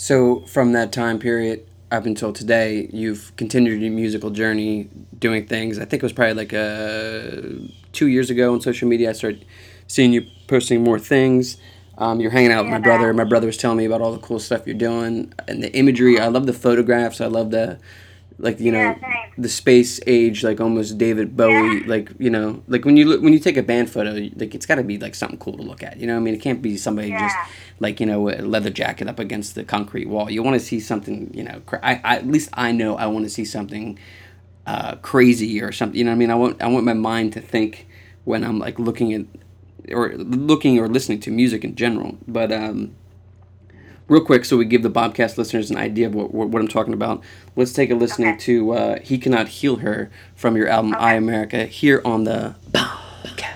So 0.00 0.40
from 0.46 0.72
that 0.72 0.92
time 0.92 1.18
period 1.18 1.66
up 1.90 2.06
until 2.06 2.32
today, 2.32 2.88
you've 2.90 3.36
continued 3.36 3.82
your 3.82 3.92
musical 3.92 4.30
journey, 4.30 4.88
doing 5.18 5.46
things. 5.46 5.78
I 5.78 5.84
think 5.84 6.02
it 6.02 6.06
was 6.06 6.14
probably 6.14 6.32
like 6.32 6.54
uh, 6.54 7.68
two 7.92 8.06
years 8.06 8.30
ago 8.30 8.54
on 8.54 8.62
social 8.62 8.88
media. 8.88 9.10
I 9.10 9.12
started 9.12 9.44
seeing 9.88 10.14
you 10.14 10.26
posting 10.48 10.82
more 10.82 10.98
things. 10.98 11.58
Um, 11.98 12.18
you're 12.18 12.30
hanging 12.30 12.50
out 12.50 12.64
with 12.64 12.72
my 12.72 12.78
brother. 12.78 13.12
My 13.12 13.24
brother 13.24 13.46
was 13.46 13.58
telling 13.58 13.76
me 13.76 13.84
about 13.84 14.00
all 14.00 14.12
the 14.12 14.20
cool 14.20 14.38
stuff 14.38 14.62
you're 14.64 14.74
doing 14.74 15.34
and 15.46 15.62
the 15.62 15.70
imagery. 15.74 16.18
I 16.18 16.28
love 16.28 16.46
the 16.46 16.54
photographs. 16.54 17.20
I 17.20 17.26
love 17.26 17.50
the 17.50 17.78
like 18.40 18.58
you 18.60 18.72
know 18.72 18.78
Yeah, 19.00 19.26
the 19.38 19.48
space 19.48 20.00
age 20.06 20.42
like 20.42 20.60
almost 20.60 20.98
David 20.98 21.36
Bowie 21.36 21.80
Yeah. 21.80 21.86
like 21.94 22.10
you 22.18 22.30
know 22.30 22.62
like 22.68 22.84
when 22.84 22.96
you 22.96 23.04
look 23.06 23.20
when 23.22 23.32
you 23.32 23.38
take 23.38 23.56
a 23.56 23.62
band 23.62 23.90
photo 23.90 24.10
like 24.36 24.54
it's 24.54 24.66
got 24.66 24.76
to 24.76 24.82
be 24.82 24.98
like 24.98 25.14
something 25.14 25.38
cool 25.38 25.56
to 25.56 25.62
look 25.62 25.82
at 25.82 25.98
you 26.00 26.06
know 26.06 26.16
I 26.16 26.20
mean? 26.20 26.34
It 26.34 26.42
can't 26.42 26.62
be 26.62 26.76
somebody 26.76 27.10
just 27.10 27.36
like 27.78 28.00
you 28.00 28.06
know 28.06 28.28
a 28.30 28.40
leather 28.54 28.70
jacket 28.70 29.08
up 29.08 29.18
against 29.18 29.54
the 29.54 29.64
concrete 29.64 30.08
wall. 30.08 30.30
You 30.30 30.42
want 30.42 30.58
to 30.60 30.64
see 30.70 30.80
something 30.80 31.30
you 31.34 31.44
know 31.44 31.60
cra- 31.66 31.80
I, 31.82 32.00
I 32.04 32.16
at 32.16 32.26
least 32.26 32.48
I 32.54 32.72
know 32.72 32.96
I 32.96 33.06
want 33.06 33.24
to 33.26 33.30
see 33.30 33.44
something 33.44 33.98
uh, 34.66 34.96
crazy 34.96 35.60
or 35.62 35.72
something 35.72 35.98
you 35.98 36.04
know 36.04 36.10
what 36.12 36.16
I 36.16 36.18
mean? 36.18 36.30
I 36.30 36.34
want 36.34 36.62
I 36.62 36.66
want 36.68 36.84
my 36.84 36.94
mind 36.94 37.32
to 37.34 37.40
think 37.40 37.86
when 38.24 38.44
I'm 38.44 38.58
like 38.58 38.78
looking 38.78 39.12
at 39.14 39.24
or 39.92 40.12
looking 40.16 40.78
or 40.78 40.88
listening 40.88 41.20
to 41.20 41.30
music 41.30 41.64
in 41.64 41.74
general. 41.74 42.16
But 42.28 42.52
um 42.52 42.94
real 44.10 44.22
quick 44.24 44.44
so 44.44 44.56
we 44.58 44.64
give 44.66 44.82
the 44.82 44.90
bobcast 44.90 45.38
listeners 45.38 45.70
an 45.70 45.76
idea 45.78 46.06
of 46.08 46.14
what, 46.14 46.34
what, 46.34 46.60
i'm 46.60 46.68
talking 46.68 46.92
about. 46.92 47.22
Let's 47.56 47.72
take 47.72 47.90
a 47.90 47.94
listening 47.94 48.34
Okay. 48.34 48.38
to 48.38 48.72
uh, 48.72 48.98
he 49.00 49.16
cannot 49.18 49.48
heal 49.48 49.76
her 49.76 50.10
from 50.34 50.56
your 50.56 50.68
album 50.68 50.94
i 50.98 51.14
america 51.14 51.64
here 51.64 52.02
on 52.04 52.24
the 52.24 52.54
bobcast 52.72 53.54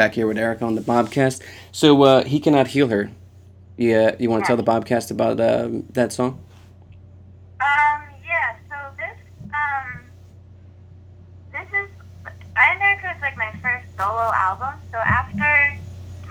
back 0.00 0.14
here 0.14 0.26
with 0.26 0.38
Erica 0.38 0.64
on 0.64 0.76
the 0.76 0.80
Bobcast. 0.80 1.42
So 1.72 2.02
uh, 2.04 2.24
he 2.24 2.40
cannot 2.40 2.68
heal 2.68 2.88
her. 2.88 3.10
Yeah, 3.76 4.16
you 4.18 4.30
want 4.30 4.44
to 4.44 4.46
tell 4.46 4.56
the 4.56 4.64
Bobcast 4.64 5.10
about 5.10 5.38
um, 5.38 5.84
that 5.92 6.10
song? 6.10 6.40
Um, 7.60 8.00
yeah, 8.24 8.56
so 8.70 8.76
this, 8.96 9.18
um, 9.52 10.00
this 11.52 11.68
is, 11.68 11.88
I 12.56 12.76
America 12.76 13.12
is 13.14 13.20
like 13.20 13.36
my 13.36 13.52
first 13.60 13.84
solo 13.98 14.32
album. 14.32 14.72
So 14.90 14.96
after 14.96 15.52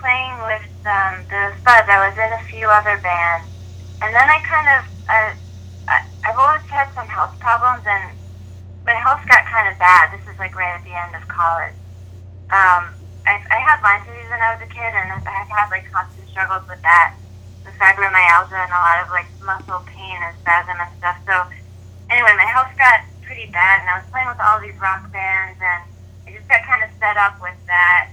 playing 0.02 0.34
with 0.50 0.66
um, 0.90 1.22
the 1.30 1.54
Spuds, 1.62 1.86
I 1.86 2.10
was 2.10 2.18
in 2.18 2.30
a 2.42 2.42
few 2.50 2.66
other 2.66 2.98
bands. 2.98 3.46
And 4.02 4.10
then 4.10 4.26
I 4.26 4.38
kind 4.42 4.68
of, 4.74 4.80
uh, 5.06 5.30
I, 5.94 5.96
I've 6.26 6.38
always 6.42 6.66
had 6.66 6.90
some 6.98 7.06
health 7.06 7.38
problems 7.38 7.86
and 7.86 8.18
my 8.84 8.98
health 8.98 9.22
got 9.30 9.46
kind 9.46 9.70
of 9.70 9.78
bad. 9.78 10.10
This 10.10 10.26
is 10.26 10.36
like 10.40 10.56
right 10.56 10.74
at 10.74 10.82
the 10.82 10.90
end 10.90 11.14
of 11.14 11.22
college. 11.28 11.78
Um, 12.50 12.98
I, 13.26 13.38
I 13.46 13.58
had 13.62 13.78
Lyme 13.82 14.02
disease 14.06 14.26
when 14.30 14.40
I 14.40 14.58
was 14.58 14.62
a 14.64 14.70
kid 14.70 14.90
and 14.90 15.12
I've 15.12 15.22
had 15.22 15.68
like 15.70 15.90
constant 15.92 16.28
struggles 16.28 16.66
with 16.68 16.80
that. 16.82 17.14
The 17.64 17.70
fibromyalgia 17.76 18.56
and 18.56 18.72
a 18.72 18.80
lot 18.80 18.98
of 19.04 19.08
like 19.14 19.28
muscle 19.44 19.84
pain 19.86 20.16
and 20.18 20.34
spasm 20.40 20.76
and 20.80 20.90
stuff. 20.98 21.18
So 21.26 21.36
anyway, 22.10 22.34
my 22.36 22.48
health 22.48 22.72
got 22.78 23.04
pretty 23.22 23.46
bad, 23.52 23.84
and 23.84 23.88
I 23.90 24.00
was 24.00 24.08
playing 24.10 24.26
with 24.26 24.40
all 24.40 24.58
these 24.58 24.69
rock 24.80 25.12
bands, 25.12 25.60
and 25.60 25.82
I 26.26 26.32
just 26.32 26.48
got 26.48 26.64
kind 26.64 26.82
of 26.82 26.90
set 26.98 27.16
up 27.16 27.36
with 27.40 27.56
that. 27.68 28.10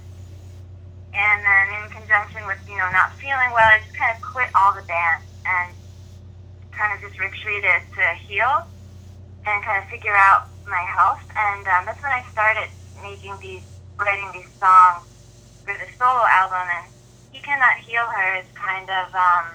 And 1.15 1.39
then 1.41 1.65
in 1.82 1.89
conjunction 1.89 2.45
with 2.45 2.60
you 2.67 2.77
know 2.77 2.91
not 2.91 3.15
feeling 3.17 3.49
well, 3.56 3.65
I 3.65 3.80
just 3.82 3.95
kind 3.97 4.13
of 4.13 4.21
quit 4.21 4.51
all 4.53 4.75
the 4.75 4.86
bands 4.86 5.25
and 5.47 5.73
kind 6.75 6.93
of 6.93 7.01
just 7.01 7.17
retreated 7.17 7.82
to 7.97 8.03
heal 8.27 8.67
and 9.47 9.63
kind 9.63 9.82
of 9.82 9.89
figure 9.89 10.13
out 10.13 10.51
my 10.67 10.84
health. 10.86 11.23
And 11.34 11.65
um, 11.65 11.88
that's 11.88 12.01
when 12.03 12.12
I 12.12 12.21
started 12.32 12.69
making 13.01 13.34
these, 13.41 13.63
writing 13.97 14.30
these 14.36 14.51
songs 14.60 15.08
for 15.65 15.73
the 15.73 15.88
solo 15.97 16.21
album. 16.27 16.67
And 16.67 16.86
He 17.32 17.39
Cannot 17.39 17.82
Heal 17.82 18.06
Her 18.06 18.38
is 18.38 18.49
kind 18.53 18.86
of 18.91 19.08
um, 19.15 19.45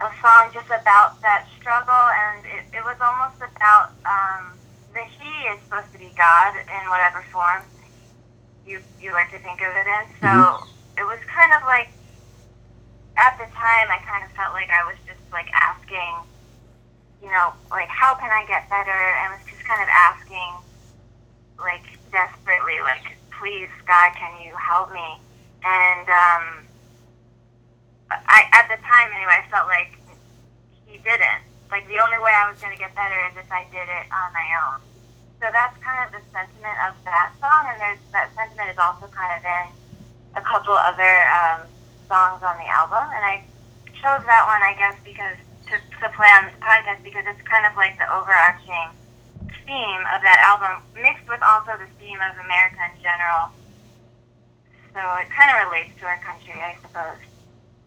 a 0.00 0.10
song 0.22 0.50
just 0.54 0.70
about 0.70 1.20
that 1.22 1.46
struggle, 1.60 2.06
and 2.30 2.44
it, 2.46 2.78
it 2.78 2.82
was 2.84 2.96
almost 3.02 3.38
about 3.38 3.92
um, 4.06 4.58
the 4.94 5.02
He 5.18 5.32
is 5.50 5.58
supposed 5.66 5.92
to 5.92 5.98
be 5.98 6.10
God 6.16 6.54
in 6.56 6.82
whatever 6.88 7.22
form 7.32 7.62
you 8.66 8.80
you 9.00 9.12
like 9.12 9.30
to 9.30 9.38
think 9.38 9.60
of 9.60 9.74
it 9.74 9.86
in. 9.86 10.04
So 10.22 10.64
it 10.96 11.04
was 11.04 11.18
kind 11.26 11.52
of 11.52 11.62
like 11.66 11.90
at 13.16 13.36
the 13.36 13.44
time 13.52 13.90
I 13.90 13.98
kind 14.06 14.24
of 14.24 14.30
felt 14.32 14.54
like 14.54 14.70
I 14.70 14.86
was 14.86 14.96
just 15.06 15.20
like 15.32 15.50
asking, 15.52 16.24
you 17.22 17.28
know, 17.28 17.52
like 17.70 17.88
how 17.88 18.14
can 18.14 18.30
I 18.30 18.46
get 18.46 18.70
better? 18.70 18.94
And 18.94 19.34
was 19.34 19.44
just 19.46 19.64
kind 19.64 19.82
of 19.82 19.88
asking, 19.90 20.50
like 21.58 21.84
desperately, 22.10 22.80
like 22.80 23.18
please 23.38 23.68
God, 23.86 24.14
can 24.14 24.40
you 24.40 24.54
help 24.56 24.92
me? 24.92 25.18
And 25.66 26.06
um, 26.08 26.44
I 28.10 28.48
at 28.52 28.70
the 28.70 28.80
time 28.82 29.10
anyway, 29.14 29.42
I 29.42 29.50
felt 29.50 29.66
like 29.66 29.98
he 30.86 30.98
didn't. 30.98 31.53
Like 31.70 31.86
the 31.88 31.98
only 31.98 32.18
way 32.18 32.32
I 32.32 32.50
was 32.50 32.60
going 32.60 32.72
to 32.72 32.78
get 32.78 32.94
better 32.94 33.18
is 33.30 33.34
if 33.36 33.50
I 33.50 33.64
did 33.72 33.86
it 33.86 34.06
on 34.12 34.28
my 34.32 34.46
own. 34.64 34.78
So 35.40 35.50
that's 35.52 35.76
kind 35.82 36.00
of 36.06 36.14
the 36.14 36.22
sentiment 36.32 36.78
of 36.88 36.94
that 37.04 37.34
song, 37.40 37.68
and 37.68 37.76
there's 37.80 38.00
that 38.12 38.32
sentiment 38.32 38.70
is 38.70 38.78
also 38.78 39.06
kind 39.12 39.32
of 39.36 39.42
in 39.44 39.64
a 40.36 40.42
couple 40.42 40.72
other 40.72 41.14
um, 41.28 41.68
songs 42.08 42.40
on 42.40 42.56
the 42.56 42.68
album, 42.70 43.04
and 43.12 43.22
I 43.24 43.44
chose 43.92 44.24
that 44.24 44.44
one, 44.46 44.62
I 44.62 44.72
guess, 44.78 44.96
because 45.04 45.36
to, 45.68 45.76
to 46.00 46.06
play 46.16 46.28
on 46.38 46.48
this 46.48 46.56
podcast 46.60 47.02
because 47.02 47.24
it's 47.26 47.42
kind 47.48 47.66
of 47.66 47.76
like 47.76 47.96
the 47.98 48.08
overarching 48.12 48.92
theme 49.66 50.02
of 50.12 50.20
that 50.22 50.40
album, 50.44 50.84
mixed 50.94 51.28
with 51.28 51.40
also 51.42 51.72
the 51.80 51.88
theme 51.98 52.18
of 52.20 52.36
America 52.44 52.80
in 52.92 53.02
general. 53.02 53.52
So 54.92 55.00
it 55.18 55.28
kind 55.32 55.50
of 55.50 55.72
relates 55.72 55.92
to 56.00 56.06
our 56.06 56.20
country, 56.20 56.54
I 56.60 56.76
suppose. 56.80 57.18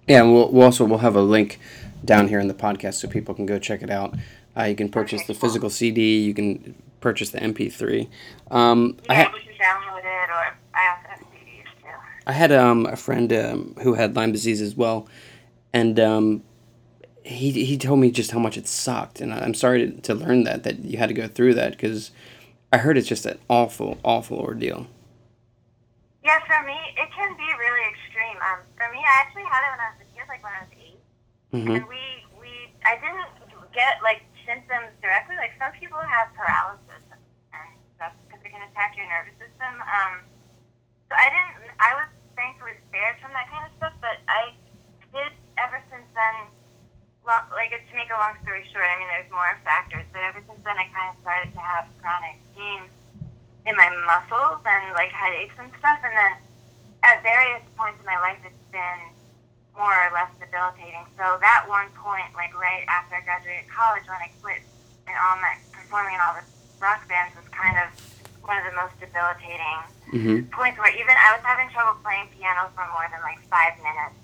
Yeah, 0.07 0.23
and 0.23 0.33
we'll, 0.33 0.51
we'll 0.51 0.63
also 0.63 0.85
we'll 0.85 0.99
have 0.99 1.15
a 1.15 1.21
link 1.21 1.59
down 2.07 2.27
here 2.27 2.39
in 2.39 2.47
the 2.47 2.53
podcast 2.55 2.95
so 2.95 3.07
people 3.07 3.35
can 3.35 3.45
go 3.45 3.59
check 3.59 3.83
it 3.83 3.89
out. 3.91 4.15
Uh, 4.57 4.63
you 4.63 4.75
can 4.75 4.89
purchase 4.89 5.21
Okay, 5.21 5.27
the 5.27 5.33
cool. 5.39 5.49
physical 5.49 5.69
CD. 5.69 6.19
You 6.23 6.33
can 6.33 6.73
purchase 6.99 7.29
the 7.29 7.39
MP3. 7.39 8.09
Um, 8.49 8.97
I 9.07 9.13
Yeah, 9.13 9.17
had 9.25 9.33
we 9.33 9.39
can 9.41 9.53
download 9.53 9.99
it, 9.99 10.29
or 10.29 10.57
I 10.73 10.89
also 10.89 11.07
have 11.09 11.19
CDs 11.19 11.63
too. 11.81 11.89
I 12.25 12.31
had 12.33 12.51
um, 12.51 12.85
a 12.87 12.95
friend 12.95 13.31
um, 13.33 13.75
who 13.83 13.93
had 13.93 14.15
Lyme 14.15 14.31
disease 14.31 14.61
as 14.61 14.75
well, 14.75 15.07
and 15.73 15.99
um, 15.99 16.43
he 17.23 17.51
he 17.65 17.77
told 17.77 17.99
me 17.99 18.09
just 18.09 18.31
how 18.31 18.39
much 18.39 18.57
it 18.57 18.67
sucked, 18.67 19.21
and 19.21 19.33
I'm 19.33 19.53
sorry 19.53 19.91
to, 19.91 20.01
to 20.01 20.15
learn 20.15 20.43
that 20.45 20.63
that 20.63 20.79
you 20.79 20.97
had 20.97 21.09
to 21.09 21.13
go 21.13 21.27
through 21.27 21.53
that 21.55 21.71
because 21.73 22.09
I 22.73 22.77
heard 22.77 22.97
it's 22.97 23.07
just 23.07 23.25
an 23.25 23.37
awful 23.49 23.97
awful 24.03 24.37
ordeal. 24.39 24.87
Yeah, 26.23 26.39
for 26.47 26.65
me, 26.65 26.75
it 26.97 27.09
can 27.15 27.31
be 27.37 27.47
really 27.59 27.83
extreme. 27.89 28.37
Um, 28.41 28.59
for 28.75 28.91
me, 28.91 28.99
I 28.99 29.21
actually 29.21 29.43
had 29.43 29.61
it 29.63 29.71
when 29.71 29.79
I 29.79 29.89
was 29.95 30.01
a 30.01 30.07
kid, 30.17 30.25
like 30.27 30.43
when 30.43 30.53
I 30.53 30.61
was 30.65 30.71
8 31.53 31.63
hmm 31.63 31.71
and 31.71 31.87
we 31.87 32.03
we 32.39 32.51
I 32.85 32.95
didn't 32.99 33.31
get 33.77 34.01
like 34.01 34.25
symptoms 34.47 34.89
directly. 35.03 35.37
Like 35.37 35.53
some 35.61 35.69
people 35.77 35.99
have 35.99 36.33
paralysis 36.33 37.03
and 37.13 37.69
stuff 37.99 38.17
because 38.25 38.41
it 38.41 38.49
can 38.49 38.65
attack 38.71 38.95
your 38.95 39.05
nervous 39.05 39.37
system. 39.37 39.73
Um, 39.85 40.25
so 41.05 41.13
I 41.13 41.27
didn't. 41.29 41.69
I 41.77 41.91
was 42.01 42.09
thankfully 42.33 42.79
spared 42.89 43.19
from 43.19 43.35
that 43.35 43.51
kind 43.51 43.69
of 43.69 43.71
stuff, 43.77 43.93
but 43.99 44.17
I 44.25 44.55
did 45.13 45.31
ever 45.59 45.77
since 45.93 46.07
then. 46.15 46.49
Well, 47.21 47.43
like 47.51 47.75
to 47.75 47.93
make 47.93 48.07
a 48.07 48.15
long 48.15 48.39
story 48.39 48.63
short, 48.71 48.87
I 48.87 48.95
mean, 49.03 49.11
there's 49.11 49.27
more 49.27 49.51
factors, 49.67 50.07
but 50.15 50.23
ever 50.23 50.39
since 50.47 50.63
then, 50.63 50.79
I 50.79 50.87
kind 50.95 51.11
of 51.11 51.19
started 51.19 51.51
to 51.51 51.59
have 51.59 51.91
chronic 51.99 52.39
pain 52.55 52.87
in 53.67 53.75
my 53.75 53.91
muscles 54.07 54.63
and 54.63 54.95
like 54.95 55.11
headaches 55.11 55.51
and 55.59 55.67
stuff. 55.75 55.99
And 56.07 56.15
then 56.15 56.33
at 57.03 57.19
various 57.27 57.67
points 57.75 57.99
in 57.99 58.07
my 58.07 58.15
life, 58.23 58.39
it's 58.47 58.67
been 58.71 59.11
more 59.77 59.93
or 59.93 60.09
less 60.11 60.33
debilitating. 60.41 61.05
So 61.15 61.37
that 61.39 61.69
one 61.69 61.87
point, 61.93 62.33
like 62.33 62.51
right 62.57 62.83
after 62.89 63.15
I 63.15 63.21
graduated 63.21 63.69
college, 63.69 64.03
when 64.09 64.17
I 64.17 64.29
quit 64.41 64.65
and 65.05 65.15
all 65.15 65.37
my 65.37 65.53
performing 65.71 66.17
in 66.17 66.21
all 66.21 66.33
the 66.35 66.43
rock 66.81 67.05
bands, 67.07 67.37
was 67.37 67.45
kind 67.53 67.77
of 67.77 67.87
one 68.41 68.57
of 68.57 68.65
the 68.65 68.75
most 68.75 68.97
debilitating 68.99 69.79
hmm 70.09 70.39
points 70.55 70.79
where 70.79 70.89
even 70.95 71.13
I 71.13 71.35
was 71.35 71.43
having 71.43 71.69
trouble 71.69 71.99
playing 72.01 72.31
piano 72.33 72.71
for 72.73 72.81
more 72.95 73.05
than 73.11 73.21
like 73.21 73.37
five 73.51 73.75
minutes, 73.83 74.17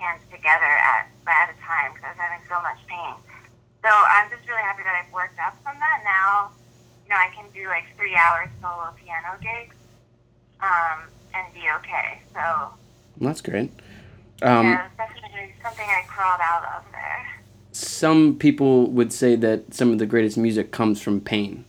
hands 0.00 0.20
together 0.32 0.66
at 0.66 1.06
at 1.28 1.54
a 1.54 1.56
time 1.62 1.94
because 1.94 2.10
I 2.10 2.10
was 2.16 2.20
having 2.20 2.42
so 2.50 2.58
much 2.64 2.80
pain. 2.90 3.14
So 3.84 3.88
I'm 3.88 4.26
just 4.32 4.42
really 4.48 4.64
happy 4.66 4.82
that 4.82 4.96
I've 4.96 5.12
worked 5.12 5.38
up 5.38 5.54
from 5.62 5.78
that. 5.78 6.02
Now, 6.02 6.50
you 7.04 7.10
know, 7.12 7.20
I 7.20 7.30
can 7.36 7.46
do 7.54 7.68
like 7.68 7.84
three 7.96 8.16
hours 8.16 8.48
solo 8.60 8.90
piano 8.98 9.36
gigs, 9.38 9.76
um, 10.60 11.06
and 11.36 11.46
be 11.54 11.68
okay. 11.78 12.20
So 12.34 12.74
That's 13.20 13.40
great. 13.40 13.70
Um, 14.42 14.66
yeah, 14.66 14.88
something 15.62 15.86
I 15.86 16.02
crawled 16.06 16.40
out 16.42 16.64
of 16.76 16.84
there. 16.92 17.26
Some 17.72 18.36
people 18.38 18.86
would 18.90 19.12
say 19.12 19.36
that 19.36 19.74
some 19.74 19.92
of 19.92 19.98
the 19.98 20.06
greatest 20.06 20.36
music 20.38 20.70
comes 20.72 21.00
from 21.00 21.20
pain. 21.20 21.64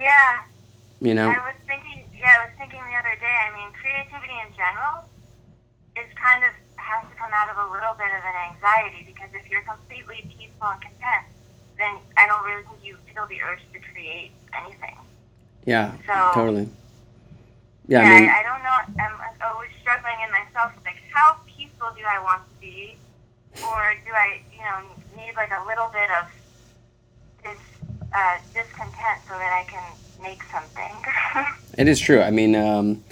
Yeah, 0.00 0.40
You 1.00 1.14
know. 1.14 1.28
I 1.28 1.38
was 1.38 1.54
thinking. 1.66 2.04
Yeah, 2.18 2.32
I 2.40 2.44
was 2.46 2.54
thinking 2.58 2.80
the 2.80 2.96
other 2.98 3.14
day. 3.20 3.36
I 3.46 3.54
mean, 3.56 3.70
creativity 3.72 4.34
in 4.46 4.52
general 4.56 5.04
is 5.96 6.06
kind 6.16 6.44
of 6.44 6.50
has 6.76 7.04
to 7.10 7.14
come 7.16 7.30
out 7.32 7.48
of 7.50 7.56
a 7.68 7.72
little 7.72 7.94
bit 7.94 8.08
of 8.08 8.22
an 8.24 8.36
anxiety 8.52 9.04
because 9.06 9.28
if 9.34 9.48
you're 9.50 9.62
completely 9.62 10.22
peaceful 10.36 10.68
and 10.68 10.80
content, 10.82 11.24
then 11.78 11.96
I 12.16 12.26
don't 12.26 12.44
really 12.44 12.62
think 12.64 12.78
you 12.84 12.96
feel 13.12 13.26
the 13.26 13.40
urge 13.42 13.60
to 13.72 13.78
create 13.92 14.32
anything. 14.56 14.96
Yeah. 15.64 15.92
So- 16.06 16.30
Totally. 16.34 16.68
Yeah. 17.88 18.02
Yeah, 18.02 18.10
I 18.10 18.20
mean. 18.20 18.28
I, 18.28 18.40
I 18.40 18.42
don't 18.42 18.62
know. 18.66 18.76
I'm 19.04 19.52
always 19.54 19.70
struggling 19.80 20.18
in 20.24 20.30
myself. 20.32 20.72
Like, 20.84 20.98
how 21.12 21.36
peaceful 21.46 21.88
do 21.96 22.02
I 22.08 22.18
want 22.22 22.42
to 22.48 22.54
be, 22.60 22.96
or 23.62 23.85
do 24.04 24.12
I, 24.12 24.40
you 24.52 24.60
know, 24.60 25.22
need 25.22 25.34
like 25.36 25.50
a 25.50 25.64
little 25.66 25.88
bit 25.92 26.10
of 26.10 26.30
this 27.42 27.58
uh, 28.12 28.38
discontent 28.54 29.20
so 29.28 29.34
that 29.34 29.52
I 29.52 29.64
can 29.70 29.84
make 30.22 30.42
something? 30.44 30.92
It 31.78 31.88
is 31.88 32.00
true. 32.00 32.22
I 32.22 32.30
mean, 32.30 32.56
um, 32.56 33.04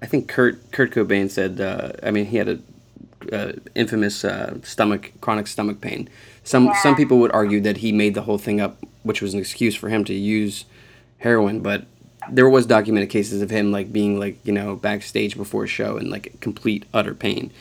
I 0.00 0.06
think 0.06 0.26
Kurt 0.26 0.72
Kurt 0.72 0.90
Cobain 0.90 1.30
said. 1.30 1.60
Uh, 1.60 1.92
I 2.02 2.10
mean, 2.10 2.24
he 2.24 2.38
had 2.38 2.48
a 2.48 2.58
uh, 3.32 3.52
infamous 3.74 4.24
uh, 4.24 4.58
stomach 4.62 5.12
chronic 5.20 5.46
stomach 5.46 5.80
pain. 5.80 6.08
Some 6.44 6.72
some 6.82 6.96
people 6.96 7.18
would 7.18 7.32
argue 7.32 7.60
that 7.60 7.78
he 7.78 7.92
made 7.92 8.14
the 8.14 8.22
whole 8.22 8.38
thing 8.38 8.60
up, 8.60 8.78
which 9.02 9.20
was 9.20 9.34
an 9.34 9.40
excuse 9.40 9.74
for 9.74 9.88
him 9.88 10.04
to 10.04 10.14
use 10.14 10.64
heroin. 11.18 11.60
But 11.60 11.84
there 12.30 12.48
was 12.48 12.66
documented 12.66 13.10
cases 13.10 13.42
of 13.42 13.50
him 13.50 13.70
like 13.70 13.92
being 13.92 14.18
like 14.18 14.38
you 14.44 14.52
know 14.52 14.76
backstage 14.76 15.36
before 15.36 15.64
a 15.64 15.68
show 15.68 15.96
in 15.96 16.10
like 16.10 16.40
complete 16.40 16.84
utter 16.94 17.14
pain. 17.14 17.52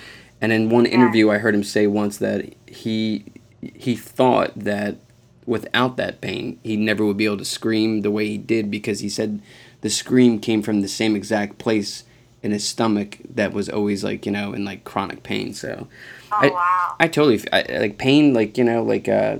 And 0.41 0.51
in 0.51 0.69
one 0.69 0.85
interview, 0.85 1.31
I 1.31 1.37
heard 1.37 1.55
him 1.55 1.63
say 1.63 1.87
once 1.87 2.17
that 2.17 2.53
he 2.75 3.25
he 3.61 3.95
thought 3.95 4.51
that 4.55 4.97
without 5.45 5.97
that 5.97 6.21
pain, 6.21 6.59
he 6.63 6.75
never 6.75 7.05
would 7.05 7.17
be 7.17 7.25
able 7.25 7.37
to 7.37 7.45
scream 7.45 8.01
the 8.01 8.11
way 8.11 8.27
he 8.27 8.37
did 8.37 8.69
because 8.71 8.99
he 8.99 9.09
said 9.09 9.41
the 9.81 9.89
scream 9.89 10.39
came 10.39 10.61
from 10.61 10.81
the 10.81 10.87
same 10.87 11.15
exact 11.15 11.57
place 11.57 12.03
in 12.41 12.51
his 12.51 12.67
stomach 12.67 13.17
that 13.27 13.53
was 13.53 13.67
always 13.69 14.03
like 14.03 14.25
you 14.25 14.31
know 14.31 14.53
in 14.53 14.65
like 14.65 14.83
chronic 14.83 15.23
pain. 15.23 15.53
So, 15.53 15.87
Oh 16.31 16.37
I, 16.41 16.47
wow. 16.49 16.95
I 16.99 17.07
totally 17.07 17.41
I, 17.51 17.79
like 17.79 17.97
pain, 17.97 18.33
like 18.33 18.57
you 18.57 18.63
know, 18.63 18.83
like 18.83 19.07
uh, 19.07 19.37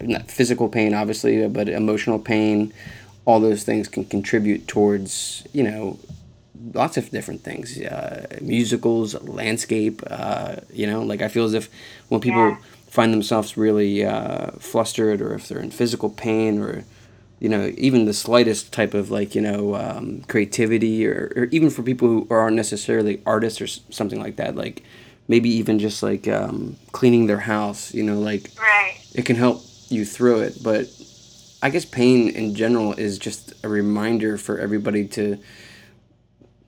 not 0.00 0.30
physical 0.30 0.68
pain, 0.68 0.94
obviously, 0.94 1.46
but 1.48 1.68
emotional 1.68 2.18
pain. 2.18 2.72
All 3.24 3.40
those 3.40 3.64
things 3.64 3.88
can 3.88 4.04
contribute 4.04 4.68
towards 4.68 5.46
you 5.52 5.64
know 5.64 5.98
lots 6.74 6.96
of 6.96 7.10
different 7.10 7.42
things, 7.42 7.78
uh, 7.80 8.26
musicals, 8.40 9.14
landscape. 9.22 10.02
Uh, 10.08 10.56
you 10.72 10.86
know, 10.86 11.02
like 11.02 11.22
I 11.22 11.28
feel 11.28 11.44
as 11.44 11.54
if 11.54 11.68
when 12.08 12.20
people 12.20 12.40
Yeah. 12.50 12.56
find 12.88 13.12
themselves 13.12 13.56
really 13.56 14.04
uh, 14.04 14.52
flustered, 14.58 15.20
or 15.20 15.34
if 15.34 15.48
they're 15.48 15.60
in 15.60 15.70
physical 15.70 16.08
pain, 16.10 16.58
or 16.58 16.84
you 17.40 17.48
know, 17.48 17.72
even 17.76 18.06
the 18.06 18.14
slightest 18.14 18.72
type 18.72 18.94
of 18.94 19.10
like 19.10 19.34
you 19.34 19.40
know 19.42 19.74
um, 19.74 20.22
creativity, 20.28 21.06
or, 21.06 21.32
or 21.36 21.44
even 21.50 21.70
for 21.70 21.82
people 21.82 22.08
who 22.08 22.26
aren't 22.30 22.56
necessarily 22.56 23.20
artists 23.26 23.60
or 23.60 23.64
s- 23.64 23.80
something 23.90 24.20
like 24.20 24.36
that, 24.36 24.56
like 24.56 24.82
maybe 25.28 25.48
even 25.50 25.78
just 25.78 26.02
like 26.02 26.26
um, 26.28 26.76
cleaning 26.92 27.26
their 27.26 27.40
house. 27.40 27.92
You 27.92 28.02
know, 28.04 28.18
like 28.18 28.50
Right. 28.58 28.96
it 29.14 29.24
can 29.26 29.36
help 29.36 29.62
you 29.88 30.04
through 30.04 30.40
it 30.40 30.60
but 30.64 30.88
i 31.62 31.70
guess 31.70 31.84
pain 31.84 32.28
in 32.28 32.56
general 32.56 32.92
is 32.94 33.18
just 33.18 33.54
a 33.62 33.68
reminder 33.68 34.36
for 34.36 34.58
everybody 34.58 35.06
to 35.06 35.38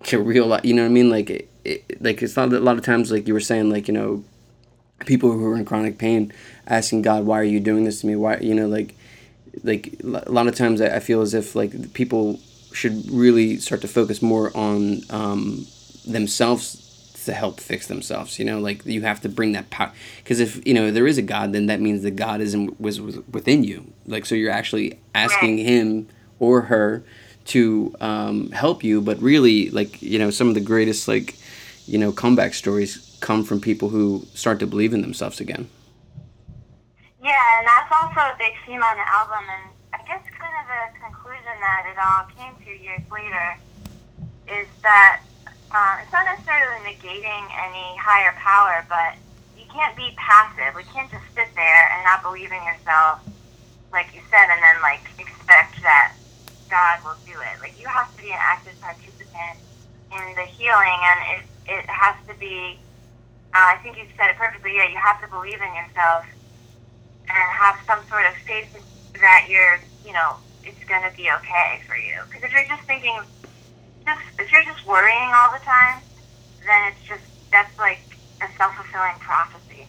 to 0.04 0.20
realize 0.20 0.60
you 0.64 0.72
know 0.72 0.82
what 0.82 0.86
i 0.88 0.92
mean 0.92 1.10
like 1.10 1.28
it, 1.30 1.48
it, 1.64 2.00
like 2.00 2.22
it's 2.22 2.36
not 2.36 2.52
a 2.52 2.60
lot 2.60 2.78
of 2.78 2.84
times 2.84 3.10
like 3.10 3.26
you 3.26 3.34
were 3.34 3.40
saying 3.40 3.70
like 3.70 3.88
you 3.88 3.94
know 3.94 4.22
people 5.06 5.32
who 5.32 5.46
are 5.46 5.56
in 5.56 5.64
chronic 5.64 5.98
pain 5.98 6.32
asking 6.66 7.02
god 7.02 7.24
why 7.24 7.38
are 7.38 7.44
you 7.44 7.60
doing 7.60 7.84
this 7.84 8.00
to 8.00 8.06
me? 8.06 8.16
Why 8.16 8.38
you 8.38 8.54
know 8.54 8.66
like 8.66 8.94
like 9.64 9.96
a 10.02 10.30
lot 10.30 10.46
of 10.46 10.54
times 10.54 10.80
i 10.80 10.98
feel 11.00 11.20
as 11.20 11.34
if 11.34 11.54
like 11.54 11.92
people 11.92 12.38
should 12.72 13.10
really 13.10 13.56
start 13.56 13.80
to 13.80 13.88
focus 13.88 14.20
more 14.22 14.56
on 14.56 15.00
um, 15.10 15.66
themselves 16.06 16.84
to 17.24 17.32
help 17.34 17.60
fix 17.60 17.86
themselves 17.88 18.38
you 18.38 18.44
know 18.44 18.58
like 18.58 18.84
you 18.86 19.02
have 19.02 19.20
to 19.20 19.28
bring 19.28 19.52
that 19.52 19.68
power 19.68 19.92
because 20.18 20.40
if 20.40 20.66
you 20.66 20.72
know 20.72 20.90
there 20.90 21.06
is 21.06 21.18
a 21.18 21.22
god 21.22 21.52
then 21.52 21.66
that 21.66 21.80
means 21.80 22.02
that 22.02 22.12
god 22.12 22.40
is 22.40 22.54
in, 22.54 22.74
was, 22.78 23.00
was 23.00 23.18
within 23.30 23.64
you. 23.64 23.92
Like 24.06 24.24
so 24.24 24.34
you're 24.34 24.50
actually 24.50 24.98
asking 25.14 25.58
him 25.58 26.08
or 26.38 26.62
her 26.62 27.04
to 27.46 27.94
um, 28.00 28.50
help 28.52 28.82
you 28.82 29.02
but 29.02 29.20
really 29.20 29.70
like 29.70 30.00
you 30.00 30.18
know 30.18 30.30
some 30.30 30.48
of 30.48 30.54
the 30.54 30.60
greatest 30.60 31.06
like 31.06 31.36
you 31.86 31.98
know 31.98 32.12
comeback 32.12 32.54
stories 32.54 33.07
come 33.20 33.44
from 33.44 33.60
people 33.60 33.88
who 33.88 34.26
start 34.34 34.58
to 34.60 34.66
believe 34.66 34.92
in 34.92 35.02
themselves 35.02 35.40
again 35.40 35.68
Yeah, 37.22 37.58
and 37.58 37.66
that's 37.66 37.90
also 37.92 38.20
a 38.20 38.36
big 38.38 38.54
theme 38.64 38.82
on 38.82 38.96
the 38.96 39.08
album, 39.08 39.44
and 39.48 39.64
I 39.92 39.98
guess 40.06 40.22
kind 40.38 40.54
of 40.54 40.64
the 40.70 40.82
conclusion 41.00 41.54
that 41.60 41.82
it 41.90 41.98
all 41.98 42.24
came 42.36 42.54
to 42.64 42.70
years 42.82 43.02
later 43.10 43.56
is 44.48 44.66
that 44.82 45.20
uh, 45.70 46.00
it's 46.00 46.12
not 46.12 46.24
necessarily 46.24 46.80
negating 46.88 47.44
any 47.52 47.96
higher 48.00 48.32
power, 48.40 48.86
but 48.88 49.20
you 49.58 49.64
can't 49.68 49.94
be 49.96 50.14
passive. 50.16 50.74
We 50.74 50.84
can't 50.94 51.10
just 51.10 51.24
sit 51.36 51.48
there 51.54 51.92
and 51.92 52.04
not 52.04 52.22
believe 52.22 52.50
in 52.50 52.62
yourself, 52.64 53.20
like 53.92 54.08
you 54.14 54.22
said, 54.30 54.48
and 54.48 54.62
then 54.62 54.80
like 54.80 55.04
expect 55.18 55.82
that 55.82 56.14
God 56.70 57.04
will 57.04 57.20
do 57.26 57.36
it. 57.36 57.60
Like 57.60 57.78
you 57.78 57.86
have 57.86 58.08
to 58.16 58.22
be 58.22 58.30
an 58.30 58.40
active 58.40 58.80
participant 58.80 59.60
in 60.12 60.24
the 60.36 60.48
healing, 60.48 61.00
and 61.04 61.20
it 61.36 61.42
it 61.68 61.84
has 61.86 62.16
to 62.28 62.34
be. 62.40 62.78
Uh, 63.58 63.74
I 63.74 63.76
think 63.82 63.96
you 63.96 64.04
said 64.16 64.30
it 64.30 64.36
perfectly. 64.36 64.76
Yeah, 64.76 64.88
you 64.88 64.96
have 64.98 65.20
to 65.20 65.26
believe 65.26 65.54
in 65.60 65.74
yourself 65.74 66.24
and 67.22 67.50
have 67.50 67.76
some 67.88 67.98
sort 68.08 68.24
of 68.24 68.34
faith 68.46 68.70
that 69.14 69.46
you're, 69.48 69.80
you 70.06 70.12
know, 70.12 70.36
it's 70.62 70.78
going 70.84 71.02
to 71.02 71.10
be 71.16 71.28
okay 71.28 71.80
for 71.84 71.96
you. 71.96 72.20
Because 72.28 72.44
if 72.44 72.52
you're 72.52 72.68
just 72.68 72.86
thinking, 72.86 73.18
just 74.06 74.20
if 74.38 74.52
you're 74.52 74.62
just 74.62 74.86
worrying 74.86 75.32
all 75.34 75.50
the 75.50 75.58
time, 75.64 76.00
then 76.64 76.92
it's 76.92 77.02
just 77.08 77.24
that's 77.50 77.76
like 77.80 77.98
a 78.40 78.46
self 78.56 78.76
fulfilling 78.76 79.18
prophecy. 79.18 79.88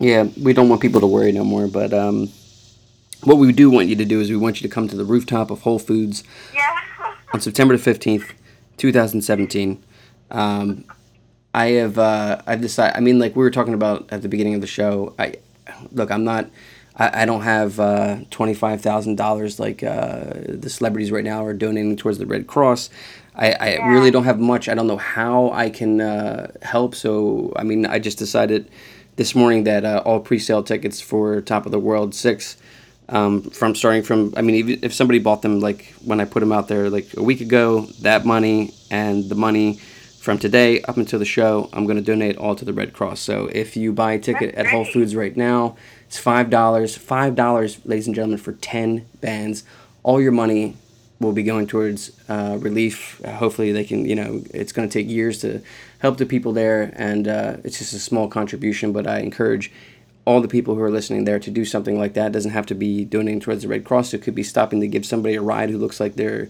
Yeah, 0.00 0.24
we 0.42 0.52
don't 0.52 0.68
want 0.68 0.82
people 0.82 1.00
to 1.02 1.06
worry 1.06 1.30
no 1.30 1.44
more. 1.44 1.68
But 1.68 1.94
um, 1.94 2.30
what 3.22 3.36
we 3.36 3.52
do 3.52 3.70
want 3.70 3.86
you 3.86 3.94
to 3.94 4.04
do 4.04 4.20
is 4.20 4.28
we 4.28 4.36
want 4.36 4.60
you 4.60 4.68
to 4.68 4.74
come 4.74 4.88
to 4.88 4.96
the 4.96 5.04
rooftop 5.04 5.52
of 5.52 5.60
Whole 5.60 5.78
Foods 5.78 6.24
Yeah. 6.52 6.80
on 7.32 7.40
September 7.40 7.76
the 7.76 7.82
fifteenth, 7.82 8.34
two 8.76 8.90
thousand 8.90 9.22
seventeen. 9.22 9.84
Um, 10.32 10.84
I 11.54 11.66
have 11.72 11.98
uh, 11.98 12.40
I've 12.46 12.60
decided. 12.60 12.96
I 12.96 13.00
mean, 13.00 13.18
like 13.18 13.34
we 13.36 13.42
were 13.42 13.50
talking 13.50 13.74
about 13.74 14.08
at 14.12 14.22
the 14.22 14.28
beginning 14.28 14.54
of 14.54 14.60
the 14.60 14.66
show. 14.66 15.14
I 15.18 15.34
look. 15.92 16.10
I'm 16.10 16.24
not. 16.24 16.48
I, 16.96 17.22
I 17.22 17.24
don't 17.24 17.42
have 17.42 17.80
uh, 17.80 18.18
twenty 18.30 18.54
five 18.54 18.80
thousand 18.80 19.16
dollars 19.16 19.58
like 19.58 19.82
uh, 19.82 20.32
the 20.46 20.70
celebrities 20.70 21.10
right 21.10 21.24
now 21.24 21.44
are 21.44 21.54
donating 21.54 21.96
towards 21.96 22.18
the 22.18 22.26
Red 22.26 22.46
Cross. 22.46 22.90
I, 23.34 23.52
I 23.52 23.68
Yeah. 23.74 23.90
really 23.92 24.10
don't 24.10 24.24
have 24.24 24.38
much. 24.38 24.68
I 24.68 24.74
don't 24.74 24.86
know 24.86 24.96
how 24.96 25.50
I 25.52 25.70
can 25.70 26.00
uh, 26.00 26.52
help. 26.62 26.94
So 26.94 27.52
I 27.56 27.64
mean, 27.64 27.84
I 27.86 27.98
just 27.98 28.18
decided 28.18 28.70
this 29.16 29.34
morning 29.34 29.64
that 29.64 29.84
uh, 29.84 30.02
all 30.04 30.20
pre-sale 30.20 30.62
tickets 30.62 31.00
for 31.00 31.40
Top 31.40 31.66
of 31.66 31.72
the 31.72 31.78
World 31.78 32.14
six 32.14 32.56
um, 33.08 33.42
from 33.42 33.74
starting 33.74 34.02
from 34.02 34.32
I 34.36 34.42
mean 34.42 34.54
even 34.56 34.78
if 34.82 34.94
somebody 34.94 35.18
bought 35.18 35.42
them 35.42 35.58
like 35.60 35.92
when 36.04 36.20
I 36.20 36.24
put 36.24 36.40
them 36.40 36.52
out 36.52 36.68
there 36.68 36.88
like 36.90 37.08
a 37.16 37.22
week 37.22 37.40
ago 37.40 37.82
that 38.02 38.24
money 38.24 38.72
and 38.90 39.28
the 39.28 39.34
money 39.34 39.80
from 40.20 40.38
today 40.38 40.82
up 40.82 40.96
until 40.96 41.18
the 41.18 41.24
show 41.24 41.68
I'm 41.72 41.84
going 41.86 41.96
to 41.96 42.02
donate 42.02 42.36
all 42.36 42.54
to 42.54 42.64
the 42.64 42.72
Red 42.72 42.92
Cross 42.92 43.20
so 43.20 43.46
if 43.52 43.76
you 43.76 43.92
buy 43.92 44.12
a 44.12 44.18
ticket 44.18 44.54
at 44.54 44.66
Whole. 44.66 44.84
Foods 44.84 45.16
right 45.16 45.36
now 45.36 45.76
it's 46.06 46.18
five 46.18 46.50
dollars 46.50 46.96
five 46.96 47.34
dollars 47.34 47.84
ladies 47.86 48.06
and 48.06 48.14
gentlemen 48.14 48.38
for 48.38 48.52
10 48.52 49.06
bands 49.20 49.64
all 50.02 50.20
your 50.20 50.32
money 50.32 50.76
will 51.20 51.32
be 51.32 51.42
going 51.42 51.66
towards 51.66 52.10
uh, 52.28 52.56
relief. 52.60 53.20
Hopefully, 53.24 53.72
they 53.72 53.84
can. 53.84 54.06
You 54.06 54.16
know, 54.16 54.42
it's 54.52 54.72
going 54.72 54.88
to 54.88 54.92
take 54.92 55.08
years 55.08 55.40
to 55.42 55.62
help 55.98 56.16
the 56.16 56.26
people 56.26 56.52
there, 56.52 56.92
and 56.96 57.28
uh, 57.28 57.56
it's 57.62 57.78
just 57.78 57.92
a 57.92 57.98
small 57.98 58.26
contribution. 58.26 58.92
But 58.92 59.06
I 59.06 59.20
encourage 59.20 59.70
all 60.24 60.40
the 60.40 60.48
people 60.48 60.74
who 60.74 60.82
are 60.82 60.90
listening 60.90 61.24
there 61.24 61.38
to 61.38 61.50
do 61.50 61.64
something 61.64 61.98
like 61.98 62.14
that. 62.14 62.28
It 62.28 62.32
doesn't 62.32 62.50
have 62.52 62.66
to 62.66 62.74
be 62.74 63.04
donating 63.04 63.40
towards 63.40 63.62
the 63.62 63.68
Red 63.68 63.84
Cross. 63.84 64.14
It 64.14 64.22
could 64.22 64.34
be 64.34 64.42
stopping 64.42 64.80
to 64.80 64.88
give 64.88 65.04
somebody 65.04 65.34
a 65.34 65.42
ride 65.42 65.70
who 65.70 65.78
looks 65.78 66.00
like 66.00 66.14
they're, 66.16 66.48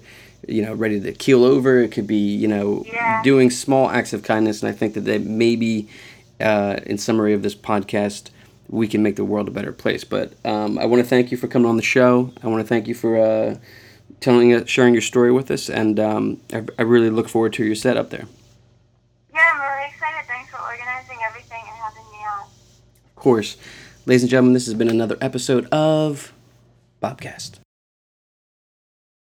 you 0.48 0.62
know, 0.62 0.74
ready 0.74 1.00
to 1.00 1.12
keel 1.12 1.44
over. 1.44 1.80
It 1.80 1.92
could 1.92 2.06
be, 2.06 2.16
you 2.36 2.48
know, 2.48 2.84
Yeah. 2.86 3.22
doing 3.22 3.50
small 3.50 3.90
acts 3.90 4.12
of 4.12 4.22
kindness. 4.22 4.62
And 4.62 4.68
I 4.68 4.72
think 4.76 4.94
that 4.94 5.02
they 5.02 5.18
maybe, 5.18 5.88
uh, 6.40 6.76
in 6.86 6.98
summary 6.98 7.32
of 7.34 7.42
this 7.42 7.54
podcast, 7.54 8.30
we 8.68 8.86
can 8.88 9.02
make 9.02 9.16
the 9.16 9.24
world 9.24 9.48
a 9.48 9.50
better 9.50 9.72
place. 9.72 10.04
But 10.04 10.32
um, 10.44 10.78
I 10.78 10.86
want 10.86 11.02
to 11.02 11.08
thank 11.08 11.30
you 11.30 11.36
for 11.36 11.48
coming 11.48 11.68
on 11.68 11.76
the 11.76 11.82
show. 11.82 12.32
I 12.42 12.46
want 12.48 12.62
to 12.62 12.66
thank 12.68 12.86
you 12.88 12.94
for 12.94 13.16
uh, 13.18 13.56
telling 14.20 14.52
us, 14.54 14.68
sharing 14.68 14.94
your 14.94 15.02
story 15.02 15.32
with 15.32 15.50
us, 15.50 15.68
and 15.70 15.98
um, 15.98 16.40
I, 16.52 16.62
I 16.78 16.82
really 16.82 17.10
look 17.10 17.28
forward 17.28 17.52
to 17.54 17.64
your 17.64 17.74
set 17.74 17.96
up 17.96 18.10
there. 18.10 18.26
Yeah, 19.32 19.40
I'm 19.54 19.60
really 19.60 19.88
excited. 19.88 20.26
Thanks 20.28 20.50
for 20.50 20.58
organizing 20.60 21.18
everything 21.26 21.62
and 21.62 21.76
having 21.82 22.04
me 22.12 22.18
on. 22.18 22.46
Of 23.08 23.16
course, 23.16 23.56
ladies 24.06 24.22
and 24.22 24.30
gentlemen, 24.30 24.52
this 24.54 24.66
has 24.66 24.74
been 24.74 24.88
another 24.90 25.16
episode 25.20 25.66
of 25.72 26.32
Bobcast. 27.02 27.59